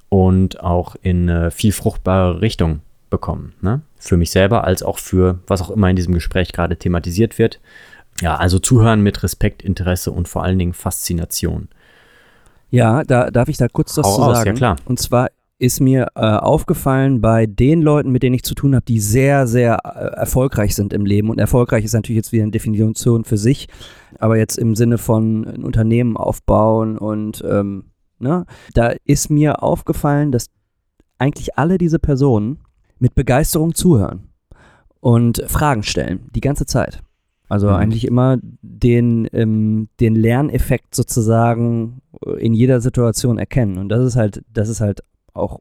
und 0.08 0.60
auch 0.60 0.96
in 1.02 1.28
eine 1.28 1.50
viel 1.50 1.72
fruchtbare 1.72 2.40
Richtung 2.40 2.80
bekommen. 3.10 3.52
Ne? 3.60 3.82
Für 4.00 4.16
mich 4.16 4.30
selber 4.30 4.64
als 4.64 4.82
auch 4.82 4.98
für 4.98 5.38
was 5.46 5.62
auch 5.62 5.70
immer 5.70 5.88
in 5.88 5.96
diesem 5.96 6.14
Gespräch 6.14 6.52
gerade 6.52 6.76
thematisiert 6.76 7.38
wird. 7.38 7.60
Ja, 8.20 8.36
also 8.36 8.58
zuhören 8.58 9.02
mit 9.02 9.22
Respekt, 9.22 9.62
Interesse 9.62 10.10
und 10.10 10.28
vor 10.28 10.42
allen 10.42 10.58
Dingen 10.58 10.72
Faszination. 10.72 11.68
Ja, 12.70 13.02
da 13.04 13.30
darf 13.30 13.48
ich 13.48 13.56
da 13.56 13.68
kurz 13.68 13.96
was 13.96 14.14
zu 14.14 14.22
aus, 14.22 14.38
sagen. 14.38 14.48
Ja, 14.48 14.54
klar. 14.54 14.76
Und 14.84 14.98
zwar 14.98 15.28
ist 15.58 15.80
mir 15.80 16.08
äh, 16.14 16.20
aufgefallen 16.20 17.20
bei 17.20 17.44
den 17.44 17.82
Leuten, 17.82 18.10
mit 18.10 18.22
denen 18.22 18.34
ich 18.34 18.44
zu 18.44 18.54
tun 18.54 18.74
habe, 18.74 18.84
die 18.86 18.98
sehr, 18.98 19.46
sehr 19.46 19.78
äh, 19.84 20.18
erfolgreich 20.18 20.74
sind 20.74 20.94
im 20.94 21.04
Leben. 21.04 21.28
Und 21.28 21.38
erfolgreich 21.38 21.84
ist 21.84 21.92
natürlich 21.92 22.16
jetzt 22.16 22.32
wieder 22.32 22.44
eine 22.44 22.52
Definition 22.52 23.24
für 23.24 23.36
sich, 23.36 23.68
aber 24.18 24.38
jetzt 24.38 24.56
im 24.56 24.74
Sinne 24.74 24.96
von 24.96 25.46
ein 25.46 25.62
Unternehmen 25.62 26.16
aufbauen 26.16 26.96
und 26.96 27.44
ähm, 27.46 27.90
ne, 28.18 28.46
da 28.72 28.94
ist 29.04 29.30
mir 29.30 29.62
aufgefallen, 29.62 30.32
dass 30.32 30.46
eigentlich 31.18 31.58
alle 31.58 31.76
diese 31.76 31.98
Personen 31.98 32.60
mit 33.00 33.14
Begeisterung 33.14 33.74
zuhören 33.74 34.28
und 35.00 35.42
Fragen 35.46 35.82
stellen, 35.82 36.30
die 36.34 36.40
ganze 36.40 36.66
Zeit. 36.66 37.02
Also 37.48 37.66
mhm. 37.66 37.74
eigentlich 37.74 38.06
immer 38.06 38.38
den, 38.62 39.28
ähm, 39.32 39.88
den 39.98 40.14
Lerneffekt 40.14 40.94
sozusagen 40.94 42.00
in 42.38 42.54
jeder 42.54 42.80
Situation 42.80 43.38
erkennen. 43.38 43.78
Und 43.78 43.88
das 43.88 44.04
ist 44.04 44.16
halt, 44.16 44.44
das 44.52 44.68
ist 44.68 44.80
halt 44.80 45.00
auch 45.34 45.58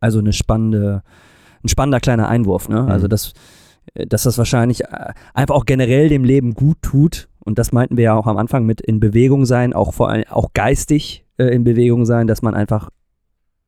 also 0.00 0.18
eine 0.18 0.34
spannende, 0.34 1.02
ein 1.64 1.68
spannender 1.68 2.00
kleiner 2.00 2.28
Einwurf, 2.28 2.68
ne? 2.68 2.82
Mhm. 2.82 2.88
Also 2.90 3.08
dass, 3.08 3.32
äh, 3.94 4.06
dass 4.06 4.24
das 4.24 4.36
wahrscheinlich 4.36 4.84
äh, 4.84 5.14
einfach 5.32 5.54
auch 5.54 5.64
generell 5.64 6.10
dem 6.10 6.24
Leben 6.24 6.52
gut 6.52 6.76
tut. 6.82 7.28
Und 7.42 7.58
das 7.58 7.72
meinten 7.72 7.96
wir 7.96 8.04
ja 8.04 8.14
auch 8.14 8.26
am 8.26 8.36
Anfang 8.36 8.66
mit 8.66 8.82
in 8.82 9.00
Bewegung 9.00 9.46
sein, 9.46 9.72
auch 9.72 9.94
vor 9.94 10.10
allem 10.10 10.24
auch 10.28 10.52
geistig 10.52 11.24
äh, 11.38 11.44
in 11.44 11.64
Bewegung 11.64 12.04
sein, 12.04 12.26
dass 12.26 12.42
man 12.42 12.54
einfach 12.54 12.90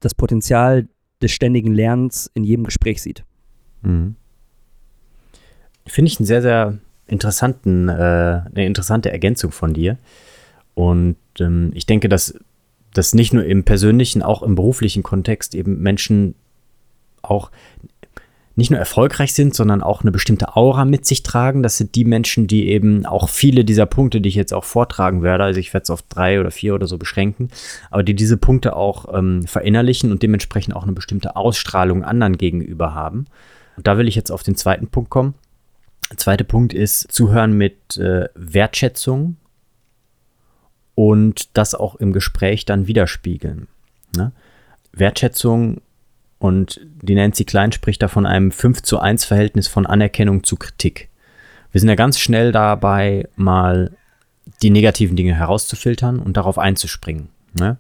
das 0.01 0.15
Potenzial 0.15 0.89
des 1.23 1.33
ständigen 1.33 1.75
Lernens 1.75 2.31
in 2.35 2.45
jedem 2.45 2.65
Gespräch 2.65 3.03
sieht. 3.03 3.25
Mhm. 3.83 4.17
Finde 5.87 6.11
ich 6.11 6.19
einen 6.19 6.27
sehr, 6.27 6.43
sehr 6.43 6.79
interessanten, 7.07 7.89
äh, 7.89 7.93
eine 7.93 8.67
interessante 8.67 9.11
Ergänzung 9.11 9.51
von 9.51 9.75
dir. 9.75 9.99
Und 10.75 11.17
ähm, 11.41 11.73
ich 11.75 11.87
denke, 11.87 12.09
dass 12.09 12.35
dass 12.93 13.15
nicht 13.15 13.33
nur 13.33 13.45
im 13.45 13.65
persönlichen, 13.65 14.23
auch 14.23 14.43
im 14.43 14.55
beruflichen 14.55 15.03
Kontext 15.03 15.55
eben 15.55 15.81
Menschen 15.81 16.35
auch 17.23 17.51
nicht 18.55 18.71
nur 18.71 18.79
erfolgreich 18.79 19.33
sind, 19.33 19.55
sondern 19.55 19.83
auch 19.83 20.03
eine 20.03 20.13
bestimmte 20.13 20.57
Aura 20.57 20.85
mit 20.85 21.07
sich 21.07 21.23
tragen. 21.23 21.63
Das 21.63 21.79
sind 21.79 21.95
die 21.95 22.05
Menschen, 22.05 22.47
die 22.47 22.69
eben 22.69 23.07
auch 23.07 23.29
viele 23.29 23.65
dieser 23.65 23.87
Punkte, 23.87 24.21
die 24.21 24.29
ich 24.29 24.35
jetzt 24.35 24.53
auch 24.53 24.65
vortragen 24.65 25.23
werde, 25.23 25.45
also 25.45 25.59
ich 25.59 25.73
werde 25.73 25.85
es 25.85 25.91
auf 25.91 26.03
drei 26.03 26.41
oder 26.41 26.51
vier 26.51 26.75
oder 26.75 26.87
so 26.87 26.99
beschränken, 26.99 27.51
aber 27.91 28.03
die 28.03 28.15
diese 28.15 28.37
Punkte 28.37 28.77
auch 28.77 29.13
ähm, 29.17 29.47
verinnerlichen 29.47 30.11
und 30.11 30.23
dementsprechend 30.23 30.77
auch 30.77 30.83
eine 30.83 30.93
bestimmte 30.93 31.37
Ausstrahlung 31.37 32.05
anderen 32.05 32.37
gegenüber 32.37 32.95
haben. 32.95 33.27
Und 33.77 33.87
da 33.87 33.97
will 33.97 34.09
ich 34.09 34.15
jetzt 34.15 34.31
auf 34.31 34.43
den 34.43 34.57
zweiten 34.57 34.89
Punkt 34.89 35.11
kommen. 35.11 35.35
Der 36.11 36.19
zweite 36.19 36.45
Punkt 36.45 36.75
ist 36.75 37.11
Zuhören 37.11 37.53
mit 37.55 37.97
äh, 37.97 38.29
Wertschätzung 38.35 39.37
und 40.95 41.57
das 41.57 41.75
auch 41.75 41.95
im 41.95 42.13
Gespräch 42.13 42.67
dann 42.67 42.87
widerspiegeln. 42.87 43.69
Ne? 44.15 44.33
Wertschätzung 44.93 45.81
und 46.43 46.81
die 47.01 47.15
Nancy 47.15 47.45
Klein 47.45 47.71
spricht 47.71 48.03
da 48.03 48.09
von 48.09 48.27
einem 48.27 48.51
5 48.51 48.83
zu 48.83 48.99
1 48.99 49.25
Verhältnis 49.25 49.69
von 49.69 49.87
Anerkennung 49.87 50.43
zu 50.43 50.57
Kritik. 50.57 51.09
Wir 51.71 51.81
sind 51.81 51.89
ja 51.89 51.95
ganz 51.95 52.19
schnell 52.19 52.51
dabei, 52.51 53.29
mal 53.37 53.93
die 54.61 54.71
negativen 54.71 55.15
Dinge 55.15 55.37
herauszufiltern 55.37 56.19
und 56.19 56.37
darauf 56.37 56.59
einzuspringen. 56.59 57.29
Ne? 57.57 57.77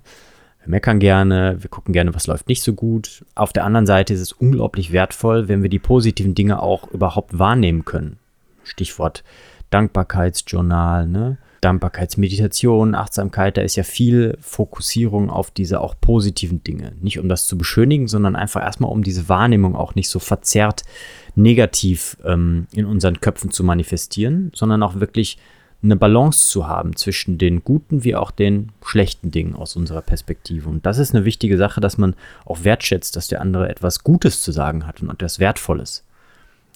Wir 0.60 0.70
meckern 0.70 1.00
gerne, 1.00 1.56
wir 1.60 1.70
gucken 1.70 1.92
gerne, 1.92 2.14
was 2.14 2.28
läuft 2.28 2.46
nicht 2.46 2.62
so 2.62 2.72
gut. 2.72 3.24
Auf 3.34 3.52
der 3.52 3.64
anderen 3.64 3.86
Seite 3.86 4.14
ist 4.14 4.20
es 4.20 4.30
unglaublich 4.30 4.92
wertvoll, 4.92 5.48
wenn 5.48 5.64
wir 5.64 5.68
die 5.68 5.80
positiven 5.80 6.36
Dinge 6.36 6.62
auch 6.62 6.88
überhaupt 6.92 7.36
wahrnehmen 7.36 7.84
können. 7.84 8.20
Stichwort 8.62 9.24
Dankbarkeitsjournal, 9.70 11.08
ne? 11.08 11.36
Dankbarkeitsmeditation, 11.62 12.94
Achtsamkeit, 12.94 13.56
da 13.56 13.62
ist 13.62 13.76
ja 13.76 13.84
viel 13.84 14.36
Fokussierung 14.40 15.30
auf 15.30 15.50
diese 15.50 15.80
auch 15.80 15.94
positiven 16.00 16.62
Dinge. 16.64 16.92
Nicht 17.00 17.20
um 17.20 17.28
das 17.28 17.46
zu 17.46 17.56
beschönigen, 17.56 18.08
sondern 18.08 18.36
einfach 18.36 18.60
erstmal 18.60 18.90
um 18.90 19.02
diese 19.02 19.28
Wahrnehmung 19.28 19.76
auch 19.76 19.94
nicht 19.94 20.08
so 20.08 20.18
verzerrt 20.18 20.82
negativ 21.36 22.16
ähm, 22.24 22.66
in 22.72 22.84
unseren 22.84 23.20
Köpfen 23.20 23.52
zu 23.52 23.62
manifestieren, 23.62 24.50
sondern 24.54 24.82
auch 24.82 24.98
wirklich 24.98 25.38
eine 25.84 25.96
Balance 25.96 26.48
zu 26.48 26.66
haben 26.66 26.96
zwischen 26.96 27.38
den 27.38 27.64
guten 27.64 28.04
wie 28.04 28.16
auch 28.16 28.30
den 28.30 28.70
schlechten 28.84 29.30
Dingen 29.30 29.54
aus 29.54 29.76
unserer 29.76 30.02
Perspektive. 30.02 30.68
Und 30.68 30.84
das 30.84 30.98
ist 30.98 31.14
eine 31.14 31.24
wichtige 31.24 31.56
Sache, 31.56 31.80
dass 31.80 31.96
man 31.96 32.14
auch 32.44 32.64
wertschätzt, 32.64 33.16
dass 33.16 33.28
der 33.28 33.40
andere 33.40 33.68
etwas 33.68 34.02
Gutes 34.02 34.42
zu 34.42 34.52
sagen 34.52 34.86
hat 34.86 35.00
und 35.00 35.10
etwas 35.10 35.38
Wertvolles. 35.38 36.04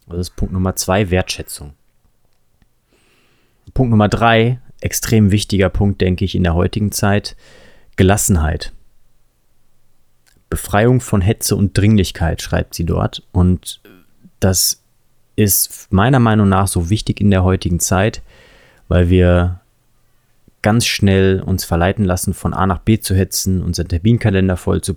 Das 0.08 0.18
ist 0.18 0.36
Punkt 0.36 0.54
Nummer 0.54 0.76
zwei, 0.76 1.10
Wertschätzung. 1.10 1.72
Punkt 3.74 3.90
Nummer 3.90 4.08
drei, 4.08 4.60
extrem 4.80 5.30
wichtiger 5.30 5.68
Punkt, 5.68 6.00
denke 6.00 6.24
ich, 6.24 6.34
in 6.34 6.44
der 6.44 6.54
heutigen 6.54 6.92
Zeit. 6.92 7.36
Gelassenheit. 7.96 8.72
Befreiung 10.50 11.00
von 11.00 11.20
Hetze 11.20 11.56
und 11.56 11.76
Dringlichkeit, 11.76 12.42
schreibt 12.42 12.74
sie 12.74 12.84
dort. 12.84 13.22
Und 13.32 13.80
das 14.40 14.82
ist 15.34 15.88
meiner 15.90 16.20
Meinung 16.20 16.48
nach 16.48 16.68
so 16.68 16.90
wichtig 16.90 17.20
in 17.20 17.30
der 17.30 17.42
heutigen 17.42 17.80
Zeit, 17.80 18.22
weil 18.88 19.08
wir 19.08 19.60
ganz 20.62 20.86
schnell 20.86 21.40
uns 21.40 21.64
verleiten 21.64 22.04
lassen, 22.04 22.34
von 22.34 22.54
A 22.54 22.66
nach 22.66 22.78
B 22.78 22.98
zu 22.98 23.14
hetzen, 23.14 23.62
unseren 23.62 23.88
Terminkalender 23.88 24.56
voll 24.56 24.82
zu, 24.82 24.96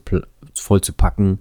voll 0.54 0.82
zu 0.82 0.94
packen. 0.94 1.40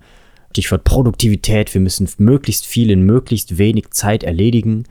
Stichwort 0.50 0.84
Produktivität, 0.84 1.72
wir 1.74 1.80
müssen 1.80 2.08
möglichst 2.18 2.66
viel 2.66 2.90
in 2.90 3.02
möglichst 3.02 3.58
wenig 3.58 3.90
Zeit 3.90 4.24
erledigen 4.24 4.84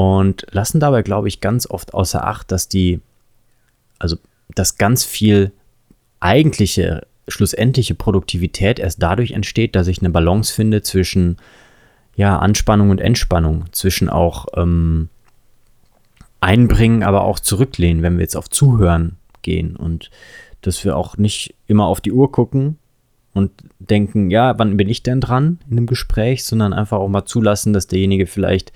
und 0.00 0.46
lassen 0.50 0.80
dabei, 0.80 1.02
glaube 1.02 1.28
ich, 1.28 1.42
ganz 1.42 1.68
oft 1.68 1.92
außer 1.92 2.26
Acht, 2.26 2.50
dass 2.52 2.68
die, 2.68 3.00
also 3.98 4.16
dass 4.54 4.78
ganz 4.78 5.04
viel 5.04 5.52
eigentliche, 6.20 7.06
schlussendliche 7.28 7.94
Produktivität 7.94 8.78
erst 8.78 9.02
dadurch 9.02 9.32
entsteht, 9.32 9.76
dass 9.76 9.88
ich 9.88 9.98
eine 9.98 10.08
Balance 10.08 10.54
finde 10.54 10.80
zwischen 10.80 11.36
ja, 12.16 12.38
Anspannung 12.38 12.88
und 12.88 12.98
Entspannung, 12.98 13.66
zwischen 13.72 14.08
auch 14.08 14.46
ähm, 14.56 15.10
einbringen, 16.40 17.02
aber 17.02 17.24
auch 17.24 17.38
zurücklehnen, 17.38 18.02
wenn 18.02 18.16
wir 18.16 18.22
jetzt 18.22 18.38
auf 18.38 18.48
Zuhören 18.48 19.18
gehen 19.42 19.76
und 19.76 20.10
dass 20.62 20.82
wir 20.82 20.96
auch 20.96 21.18
nicht 21.18 21.54
immer 21.66 21.84
auf 21.84 22.00
die 22.00 22.12
Uhr 22.12 22.32
gucken 22.32 22.78
und 23.34 23.50
denken, 23.80 24.30
ja, 24.30 24.58
wann 24.58 24.78
bin 24.78 24.88
ich 24.88 25.02
denn 25.02 25.20
dran 25.20 25.58
in 25.68 25.76
einem 25.76 25.86
Gespräch, 25.86 26.46
sondern 26.46 26.72
einfach 26.72 26.96
auch 26.96 27.08
mal 27.08 27.26
zulassen, 27.26 27.74
dass 27.74 27.86
derjenige 27.86 28.26
vielleicht 28.26 28.72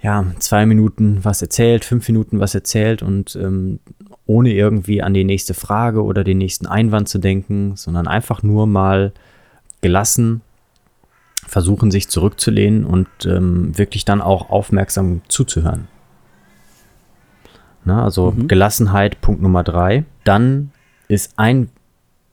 ja, 0.00 0.24
zwei 0.38 0.66
Minuten 0.66 1.24
was 1.24 1.42
erzählt, 1.42 1.84
fünf 1.84 2.06
Minuten 2.08 2.38
was 2.38 2.54
erzählt 2.54 3.02
und 3.02 3.36
ähm, 3.36 3.80
ohne 4.26 4.52
irgendwie 4.52 5.02
an 5.02 5.14
die 5.14 5.24
nächste 5.24 5.54
Frage 5.54 6.02
oder 6.04 6.22
den 6.22 6.38
nächsten 6.38 6.66
Einwand 6.66 7.08
zu 7.08 7.18
denken, 7.18 7.76
sondern 7.76 8.06
einfach 8.06 8.42
nur 8.42 8.66
mal 8.66 9.12
gelassen 9.80 10.42
versuchen, 11.46 11.90
sich 11.90 12.08
zurückzulehnen 12.08 12.84
und 12.84 13.08
ähm, 13.24 13.76
wirklich 13.78 14.04
dann 14.04 14.20
auch 14.20 14.50
aufmerksam 14.50 15.22
zuzuhören. 15.28 15.88
Na, 17.84 18.02
also 18.02 18.32
mhm. 18.32 18.48
Gelassenheit, 18.48 19.20
Punkt 19.20 19.42
Nummer 19.42 19.62
drei. 19.62 20.04
Dann 20.24 20.72
ist 21.08 21.34
ein 21.36 21.70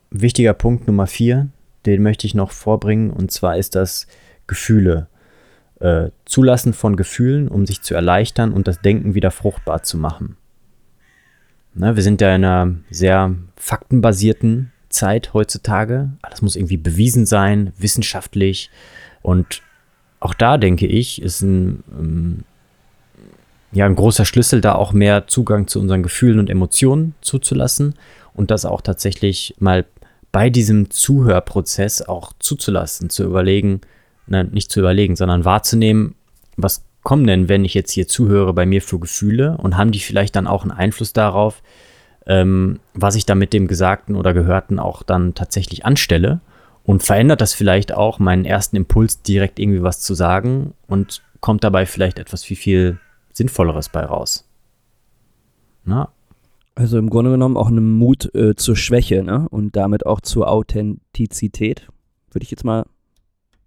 wichtiger 0.10 0.54
Punkt 0.54 0.88
Nummer 0.88 1.08
vier, 1.08 1.50
den 1.86 2.02
möchte 2.02 2.26
ich 2.26 2.34
noch 2.34 2.52
vorbringen, 2.52 3.12
und 3.12 3.32
zwar 3.32 3.58
ist 3.58 3.76
das 3.76 4.08
Gefühle. 4.48 5.08
Äh, 5.84 6.12
Zulassen 6.24 6.72
von 6.72 6.96
Gefühlen, 6.96 7.50
um 7.50 7.66
sich 7.66 7.82
zu 7.82 7.94
erleichtern 7.94 8.54
und 8.54 8.70
das 8.70 8.80
Denken 8.80 9.16
wieder 9.16 9.32
fruchtbar 9.32 9.84
zu 9.84 9.98
machen. 9.98 10.38
Na, 11.74 11.98
wir 11.98 12.04
sind 12.04 12.22
ja 12.22 12.34
in 12.34 12.46
einer 12.46 12.76
sehr 12.90 13.36
faktenbasierten 13.58 14.72
Zeit 14.88 15.34
heutzutage. 15.34 16.12
Alles 16.22 16.42
muss 16.42 16.56
irgendwie 16.56 16.78
bewiesen 16.78 17.26
sein, 17.26 17.74
wissenschaftlich. 17.78 18.70
Und 19.22 19.62
auch 20.22 20.34
da 20.34 20.58
denke 20.58 20.88
ich, 20.88 21.22
ist 21.22 21.42
ein, 21.42 21.84
ähm, 22.00 22.44
ja, 23.74 23.86
ein 23.86 23.96
großer 23.96 24.24
Schlüssel, 24.24 24.62
da 24.62 24.76
auch 24.76 24.94
mehr 24.94 25.28
Zugang 25.28 25.68
zu 25.68 25.82
unseren 25.82 26.02
Gefühlen 26.02 26.40
und 26.40 26.50
Emotionen 26.50 27.14
zuzulassen 27.20 27.96
und 28.34 28.52
das 28.52 28.64
auch 28.64 28.80
tatsächlich 28.80 29.54
mal 29.60 29.86
bei 30.32 30.50
diesem 30.50 30.92
Zuhörprozess 30.92 32.04
auch 32.04 32.32
zuzulassen, 32.40 33.10
zu 33.10 33.26
überlegen, 33.26 33.82
na, 34.28 34.44
nicht 34.44 34.72
zu 34.72 34.80
überlegen, 34.80 35.16
sondern 35.16 35.46
wahrzunehmen, 35.46 36.16
was 36.56 36.84
kommen 37.04 37.28
denn, 37.28 37.50
wenn 37.50 37.66
ich 37.66 37.74
jetzt 37.74 37.92
hier 37.92 38.08
zuhöre, 38.08 38.54
bei 38.54 38.66
mir 38.66 38.82
für 38.82 39.00
Gefühle 39.00 39.58
und 39.58 39.78
haben 39.78 39.92
die 39.92 40.00
vielleicht 40.00 40.36
dann 40.36 40.48
auch 40.48 40.64
einen 40.64 40.72
Einfluss 40.72 41.14
darauf, 41.14 41.62
ähm, 42.26 42.80
was 42.94 43.16
ich 43.16 43.26
da 43.26 43.36
mit 43.36 43.54
dem 43.54 43.68
Gesagten 43.68 44.16
oder 44.16 44.34
Gehörten 44.34 44.80
auch 44.80 45.04
dann 45.04 45.34
tatsächlich 45.34 45.86
anstelle 45.86 46.40
und 46.84 47.04
verändert 47.04 47.42
das 47.42 47.54
vielleicht 47.54 47.94
auch 47.94 48.20
meinen 48.20 48.46
ersten 48.46 48.76
Impuls, 48.76 49.22
direkt 49.22 49.60
irgendwie 49.60 49.84
was 49.84 50.00
zu 50.00 50.14
sagen 50.14 50.74
und 50.88 51.22
kommt 51.42 51.64
dabei 51.64 51.86
vielleicht 51.86 52.20
etwas 52.20 52.44
viel, 52.44 52.58
viel 52.58 53.00
Sinnvolleres 53.34 53.90
bei 53.90 54.06
raus. 54.06 54.48
Na? 55.84 56.10
Also 56.76 56.98
im 56.98 57.10
Grunde 57.10 57.32
genommen 57.32 57.58
auch 57.58 57.68
einen 57.68 57.92
Mut 57.92 58.34
äh, 58.34 58.56
zur 58.56 58.76
Schwäche 58.76 59.24
ne? 59.24 59.48
und 59.50 59.76
damit 59.76 60.06
auch 60.06 60.22
zur 60.22 60.50
Authentizität, 60.50 61.88
würde 62.32 62.44
ich 62.44 62.52
jetzt 62.52 62.64
mal 62.64 62.86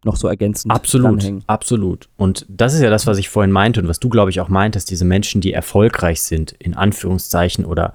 noch 0.06 0.16
so 0.16 0.28
ergänzend 0.28 0.72
absolut, 0.72 1.20
dranhängen. 1.20 1.44
Absolut. 1.46 2.08
Und 2.16 2.46
das 2.48 2.72
ist 2.72 2.80
ja 2.80 2.88
das, 2.88 3.06
was 3.06 3.18
ich 3.18 3.28
vorhin 3.28 3.52
meinte 3.52 3.80
und 3.80 3.88
was 3.88 4.00
du, 4.00 4.08
glaube 4.08 4.30
ich, 4.30 4.40
auch 4.40 4.48
meintest, 4.48 4.90
diese 4.90 5.04
Menschen, 5.04 5.42
die 5.42 5.52
erfolgreich 5.52 6.22
sind, 6.22 6.52
in 6.58 6.74
Anführungszeichen 6.74 7.66
oder 7.66 7.92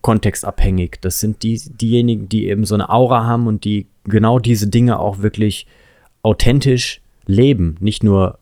kontextabhängig. 0.00 0.98
Das 1.02 1.20
sind 1.20 1.42
die, 1.42 1.60
diejenigen, 1.66 2.28
die 2.28 2.48
eben 2.48 2.64
so 2.64 2.74
eine 2.74 2.88
Aura 2.88 3.26
haben 3.26 3.46
und 3.46 3.64
die 3.64 3.86
genau 4.04 4.38
diese 4.38 4.68
Dinge 4.68 4.98
auch 4.98 5.18
wirklich 5.18 5.66
authentisch 6.22 7.02
leben. 7.26 7.76
Nicht 7.80 8.02
nur 8.02 8.38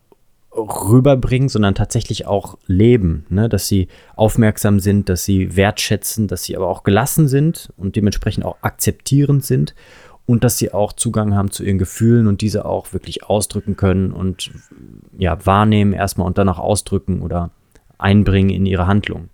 rüberbringen, 0.54 1.48
sondern 1.48 1.74
tatsächlich 1.74 2.26
auch 2.26 2.58
leben. 2.66 3.24
Ne? 3.30 3.48
Dass 3.48 3.66
sie 3.66 3.88
aufmerksam 4.14 4.80
sind, 4.80 5.08
dass 5.08 5.24
sie 5.24 5.56
wertschätzen, 5.56 6.28
dass 6.28 6.44
sie 6.44 6.56
aber 6.56 6.68
auch 6.68 6.84
gelassen 6.84 7.26
sind 7.26 7.72
und 7.76 7.96
dementsprechend 7.96 8.44
auch 8.44 8.58
akzeptierend 8.60 9.44
sind 9.44 9.74
und 10.32 10.44
dass 10.44 10.56
sie 10.56 10.72
auch 10.72 10.94
Zugang 10.94 11.34
haben 11.34 11.50
zu 11.50 11.62
ihren 11.62 11.76
Gefühlen 11.76 12.26
und 12.26 12.40
diese 12.40 12.64
auch 12.64 12.94
wirklich 12.94 13.24
ausdrücken 13.24 13.76
können 13.76 14.12
und 14.12 14.50
ja, 15.18 15.44
wahrnehmen 15.44 15.92
erstmal 15.92 16.26
und 16.26 16.38
dann 16.38 16.48
auch 16.48 16.58
ausdrücken 16.58 17.20
oder 17.20 17.50
einbringen 17.98 18.48
in 18.48 18.64
ihre 18.64 18.86
Handlung. 18.86 19.28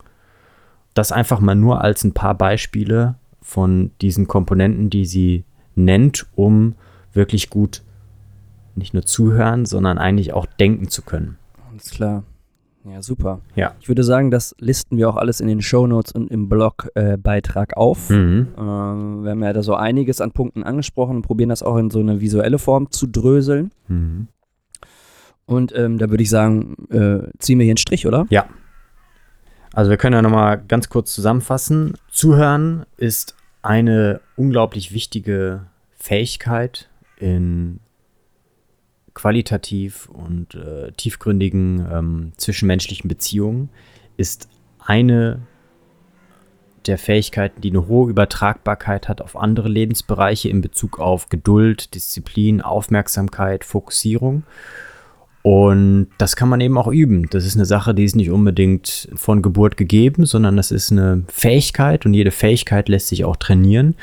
Das 0.95 1.13
einfach 1.13 1.39
mal 1.39 1.55
nur 1.55 1.83
als 1.83 2.03
ein 2.03 2.15
paar 2.15 2.35
Beispiele 2.35 3.15
von 3.41 3.93
diesen 4.01 4.27
Komponenten, 4.27 4.91
die 4.91 5.05
sie 5.05 5.45
nennt, 5.77 6.27
um 6.35 6.75
wirklich 7.13 7.49
gut 7.49 7.85
nicht 8.75 8.93
nur 8.93 9.05
zuhören, 9.05 9.67
sondern 9.67 9.99
eigentlich 9.99 10.33
auch 10.33 10.47
denken 10.47 10.89
zu 10.89 11.03
können. 11.03 11.39
Alles 11.71 11.91
klar. 11.91 12.25
Ja, 12.85 13.03
super. 13.03 13.41
Ja. 13.55 13.75
Ich 13.81 13.88
würde 13.88 14.03
sagen, 14.05 14.31
das 14.31 14.55
listen 14.59 14.97
wir 14.97 15.09
auch 15.09 15.17
alles 15.17 15.41
in 15.41 15.49
den 15.49 15.61
Shownotes 15.61 16.12
und 16.12 16.31
im 16.31 16.49
Blogbeitrag 16.49 17.73
äh, 17.73 17.77
auf. 17.77 18.09
Mhm. 18.11 18.49
Äh, 18.57 18.61
wir 18.61 19.31
haben 19.31 19.43
ja 19.43 19.53
da 19.53 19.62
so 19.62 19.75
einiges 19.75 20.21
an 20.21 20.33
Punkten 20.33 20.62
angesprochen 20.62 21.17
und 21.17 21.23
probieren 21.23 21.51
das 21.51 21.62
auch 21.62 21.77
in 21.77 21.91
so 21.91 22.01
eine 22.01 22.21
visuelle 22.21 22.59
Form 22.59 22.91
zu 22.91 23.07
dröseln. 23.07 23.71
Mhm. 23.88 24.29
Und 25.47 25.75
ähm, 25.77 25.99
da 25.99 26.11
würde 26.11 26.23
ich 26.23 26.31
sagen, 26.31 26.77
äh, 26.91 27.29
ziehen 27.38 27.59
wir 27.59 27.64
hier 27.64 27.73
einen 27.73 27.79
Strich, 27.79 28.07
oder? 28.07 28.27
Ja. 28.31 28.47
Also 29.73 29.91
wir 29.91 29.97
können 29.97 30.14
ja 30.14 30.23
nochmal 30.23 30.62
ganz 30.67 30.88
kurz 30.88 31.14
zusammenfassen. 31.14 31.95
Zuhören 32.11 32.85
ist 32.97 33.35
eine 33.62 34.21
unglaublich 34.37 34.93
wichtige 34.93 35.67
Fähigkeit 35.97 36.88
in 37.19 37.81
qualitativ 39.19 40.09
und 40.11 40.55
äh, 40.55 40.93
tiefgründigen 40.93 41.85
ähm, 41.93 42.33
zwischenmenschlichen 42.37 43.09
Beziehungen 43.09 43.69
ist 44.17 44.49
eine 44.79 45.41
der 46.87 46.99
Fähigkeiten, 46.99 47.61
die 47.61 47.71
eine 47.71 47.89
hohe 47.89 48.11
Übertragbarkeit 48.11 49.09
hat 49.09 49.21
auf 49.21 49.37
andere 49.37 49.69
Lebensbereiche 49.69 50.49
in 50.49 50.61
Bezug 50.61 51.01
auf 51.01 51.29
Geduld, 51.31 51.97
Disziplin, 51.97 52.63
Aufmerksamkeit, 52.63 53.65
Fokussierung. 53.65 54.45
Und 55.43 56.09
das 56.19 56.37
kann 56.37 56.49
man 56.49 56.61
eben 56.61 56.79
auch 56.79 56.87
üben. 56.87 57.29
Das 57.31 57.45
ist 57.45 57.57
eine 57.57 57.67
Sache, 57.67 57.97
die 57.97 58.05
ist 58.05 58.15
nicht 58.15 58.31
unbedingt 58.31 59.09
von 59.15 59.43
Geburt 59.43 59.77
gegeben, 59.77 60.27
sondern 60.27 60.57
das 60.57 60.71
ist 60.71 60.93
eine 60.93 61.25
Fähigkeit 61.27 62.07
und 62.07 62.15
jede 62.15 62.31
Fähigkeit 62.31 62.89
lässt 62.89 63.09
sich 63.09 63.25
auch 63.25 63.37
trainieren. 63.37 63.97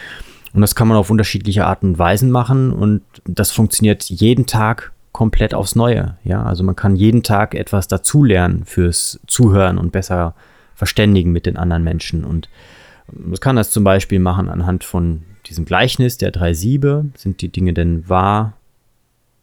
Und 0.53 0.59
das 0.59 0.75
kann 0.75 0.89
man 0.89 0.97
auf 0.97 1.09
unterschiedliche 1.09 1.65
Arten 1.65 1.87
und 1.87 1.99
Weisen 1.99 2.31
machen 2.31 2.73
und 2.73 3.01
das 3.25 3.51
funktioniert 3.51 4.03
jeden 4.03 4.45
Tag 4.45 4.91
komplett 5.15 5.53
aufs 5.53 5.75
Neue. 5.75 6.17
Ja, 6.25 6.43
also 6.43 6.61
man 6.65 6.75
kann 6.75 6.97
jeden 6.97 7.23
Tag 7.23 7.55
etwas 7.55 7.87
dazulernen 7.87 8.65
fürs 8.65 9.17
Zuhören 9.27 9.77
und 9.77 9.93
besser 9.93 10.35
verständigen 10.73 11.31
mit 11.31 11.45
den 11.45 11.55
anderen 11.55 11.85
Menschen. 11.85 12.25
Und 12.25 12.49
man 13.09 13.39
kann 13.39 13.55
das 13.55 13.71
zum 13.71 13.85
Beispiel 13.85 14.19
machen 14.19 14.49
anhand 14.49 14.83
von 14.83 15.21
diesem 15.45 15.63
Gleichnis 15.63 16.17
der 16.17 16.31
drei 16.31 16.53
Siebe. 16.53 17.05
Sind 17.15 17.41
die 17.41 17.47
Dinge 17.47 17.71
denn 17.71 18.09
wahr? 18.09 18.57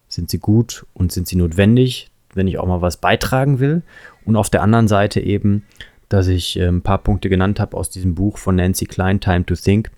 Sind 0.09 0.29
sie 0.29 0.41
gut 0.41 0.85
und 0.93 1.11
sind 1.11 1.27
sie 1.27 1.37
notwendig, 1.37 2.11
wenn 2.35 2.49
ich 2.49 2.59
auch 2.59 2.67
mal 2.67 2.83
was 2.83 2.99
beitragen 2.99 3.59
will? 3.59 3.81
Und 4.27 4.37
auf 4.37 4.51
der 4.51 4.61
anderen 4.61 4.89
Seite 4.89 5.21
eben, 5.21 5.65
dass 6.11 6.27
ich 6.27 6.59
äh, 6.59 6.67
ein 6.67 6.83
paar 6.83 6.99
Punkte 6.99 7.31
genannt 7.31 7.59
habe 7.61 7.79
aus 7.79 7.89
diesem 7.89 8.15
Buch 8.15 8.37
von 8.37 8.57
Nancy 8.57 8.85
Klein, 8.85 9.21
Time 9.21 9.47
to 9.47 9.55
Think, 9.55 9.91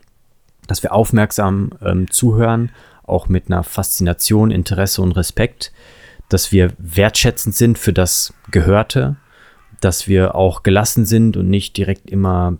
dass 0.69 0.85
wir 0.85 0.93
aufmerksam 0.93 1.71
ähm, 1.83 2.09
zuhören 2.13 2.71
auch 3.07 3.29
mit 3.29 3.47
einer 3.47 3.63
Faszination, 3.63 4.51
Interesse 4.51 5.03
und 5.03 5.13
Respekt, 5.13 5.73
dass 6.29 6.53
wir 6.53 6.73
wertschätzend 6.79 7.55
sind 7.55 7.79
für 7.79 7.93
das 7.93 8.35
Gehörte, 8.51 9.17
dass 9.81 10.09
wir 10.09 10.35
auch 10.35 10.63
gelassen 10.63 11.05
sind 11.05 11.37
und 11.37 11.49
nicht 11.49 11.77
direkt 11.77 12.11
immer 12.11 12.59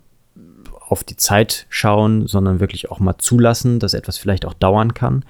auf 0.87 1.03
die 1.03 1.17
Zeit 1.17 1.65
schauen, 1.69 2.27
sondern 2.27 2.59
wirklich 2.59 2.91
auch 2.91 2.99
mal 2.99 3.17
zulassen, 3.17 3.79
dass 3.79 3.93
etwas 3.93 4.17
vielleicht 4.17 4.45
auch 4.45 4.53
dauern 4.53 4.93
kann 4.93 5.25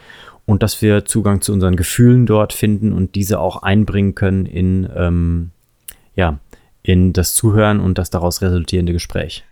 und 0.46 0.62
dass 0.64 0.82
wir 0.82 1.06
Zugang 1.06 1.42
zu 1.42 1.54
unseren 1.54 1.76
Gefühlen 1.76 2.26
dort 2.26 2.54
finden 2.54 2.92
und 2.94 3.16
diese 3.16 3.40
auch 3.40 3.64
einbringen 3.64 4.16
können 4.16 4.46
in, 4.46 4.90
ähm, 4.96 5.52
ja, 6.16 6.40
in 6.84 7.14
das 7.14 7.34
Zuhören 7.34 7.80
und 7.80 7.98
das 7.98 8.10
daraus 8.10 8.42
resultierende 8.42 8.94
Gespräch. 8.94 9.46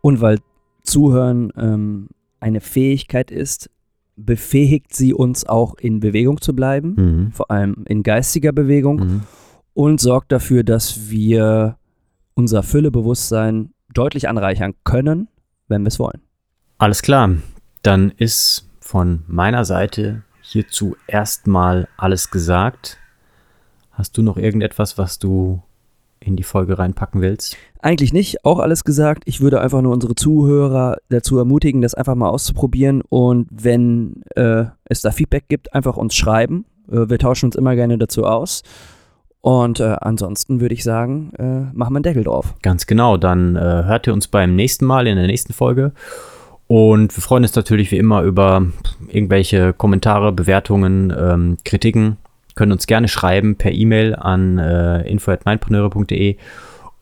Und 0.00 0.20
weil 0.20 0.38
Zuhören 0.82 1.52
ähm, 1.56 2.08
eine 2.40 2.60
Fähigkeit 2.60 3.30
ist, 3.30 3.70
befähigt 4.16 4.94
sie 4.94 5.14
uns 5.14 5.46
auch 5.46 5.74
in 5.76 6.00
Bewegung 6.00 6.40
zu 6.40 6.54
bleiben, 6.54 6.94
mhm. 6.96 7.32
vor 7.32 7.50
allem 7.50 7.84
in 7.88 8.02
geistiger 8.02 8.52
Bewegung 8.52 8.98
mhm. 8.98 9.22
und 9.74 10.00
sorgt 10.00 10.32
dafür, 10.32 10.64
dass 10.64 11.08
wir 11.10 11.76
unser 12.34 12.62
Füllebewusstsein 12.62 13.70
deutlich 13.92 14.28
anreichern 14.28 14.74
können, 14.84 15.28
wenn 15.68 15.82
wir 15.82 15.88
es 15.88 15.98
wollen. 15.98 16.20
Alles 16.78 17.02
klar, 17.02 17.30
dann 17.82 18.10
ist 18.10 18.68
von 18.80 19.22
meiner 19.26 19.64
Seite 19.64 20.22
hierzu 20.40 20.96
erstmal 21.06 21.88
alles 21.96 22.30
gesagt. 22.30 22.98
Hast 23.90 24.16
du 24.16 24.22
noch 24.22 24.36
irgendetwas, 24.36 24.98
was 24.98 25.18
du 25.18 25.62
in 26.28 26.36
die 26.36 26.42
Folge 26.42 26.78
reinpacken 26.78 27.20
willst? 27.20 27.56
Eigentlich 27.80 28.12
nicht, 28.12 28.44
auch 28.44 28.58
alles 28.58 28.84
gesagt. 28.84 29.24
Ich 29.26 29.40
würde 29.40 29.60
einfach 29.60 29.82
nur 29.82 29.92
unsere 29.92 30.14
Zuhörer 30.14 30.98
dazu 31.08 31.38
ermutigen, 31.38 31.80
das 31.80 31.94
einfach 31.94 32.14
mal 32.14 32.28
auszuprobieren 32.28 33.02
und 33.08 33.48
wenn 33.50 34.22
äh, 34.36 34.66
es 34.84 35.02
da 35.02 35.10
Feedback 35.10 35.44
gibt, 35.48 35.74
einfach 35.74 35.96
uns 35.96 36.14
schreiben. 36.14 36.64
Äh, 36.90 37.08
wir 37.08 37.18
tauschen 37.18 37.46
uns 37.46 37.56
immer 37.56 37.74
gerne 37.74 37.98
dazu 37.98 38.24
aus. 38.24 38.62
Und 39.40 39.80
äh, 39.80 39.96
ansonsten 40.00 40.60
würde 40.60 40.74
ich 40.74 40.82
sagen, 40.82 41.32
äh, 41.38 41.76
machen 41.76 41.92
wir 41.92 41.98
einen 41.98 42.02
Deckel 42.02 42.24
drauf. 42.24 42.54
Ganz 42.62 42.86
genau, 42.86 43.16
dann 43.16 43.56
äh, 43.56 43.60
hört 43.60 44.06
ihr 44.06 44.12
uns 44.12 44.28
beim 44.28 44.56
nächsten 44.56 44.84
Mal 44.84 45.06
in 45.06 45.16
der 45.16 45.26
nächsten 45.26 45.52
Folge. 45.52 45.92
Und 46.66 47.16
wir 47.16 47.22
freuen 47.22 47.44
uns 47.44 47.54
natürlich 47.54 47.90
wie 47.90 47.96
immer 47.96 48.22
über 48.22 48.66
irgendwelche 49.08 49.72
Kommentare, 49.72 50.32
Bewertungen, 50.32 51.14
ähm, 51.18 51.56
Kritiken. 51.64 52.18
Können 52.58 52.72
uns 52.72 52.88
gerne 52.88 53.06
schreiben 53.06 53.54
per 53.54 53.70
E-Mail 53.70 54.16
an 54.16 54.58
äh, 54.58 55.02
info.mindpreneure.de. 55.08 56.38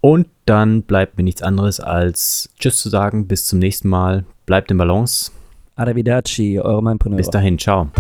Und 0.03 0.27
dann 0.45 0.83
bleibt 0.83 1.17
mir 1.17 1.23
nichts 1.23 1.43
anderes 1.43 1.81
als 1.81 2.51
Tschüss 2.59 2.79
zu 2.79 2.91
sagen. 2.91 3.27
Bis 3.27 3.47
zum 3.47 3.59
nächsten 3.59 3.89
Mal. 3.89 4.27
Bleibt 4.45 4.71
in 4.71 4.77
Balance. 4.77 5.33
Arrivederci, 5.75 6.61
eure 6.61 6.83
Mindpreneure. 6.83 7.17
Bis 7.17 7.31
dahin. 7.31 7.59
Ciao. 7.59 7.91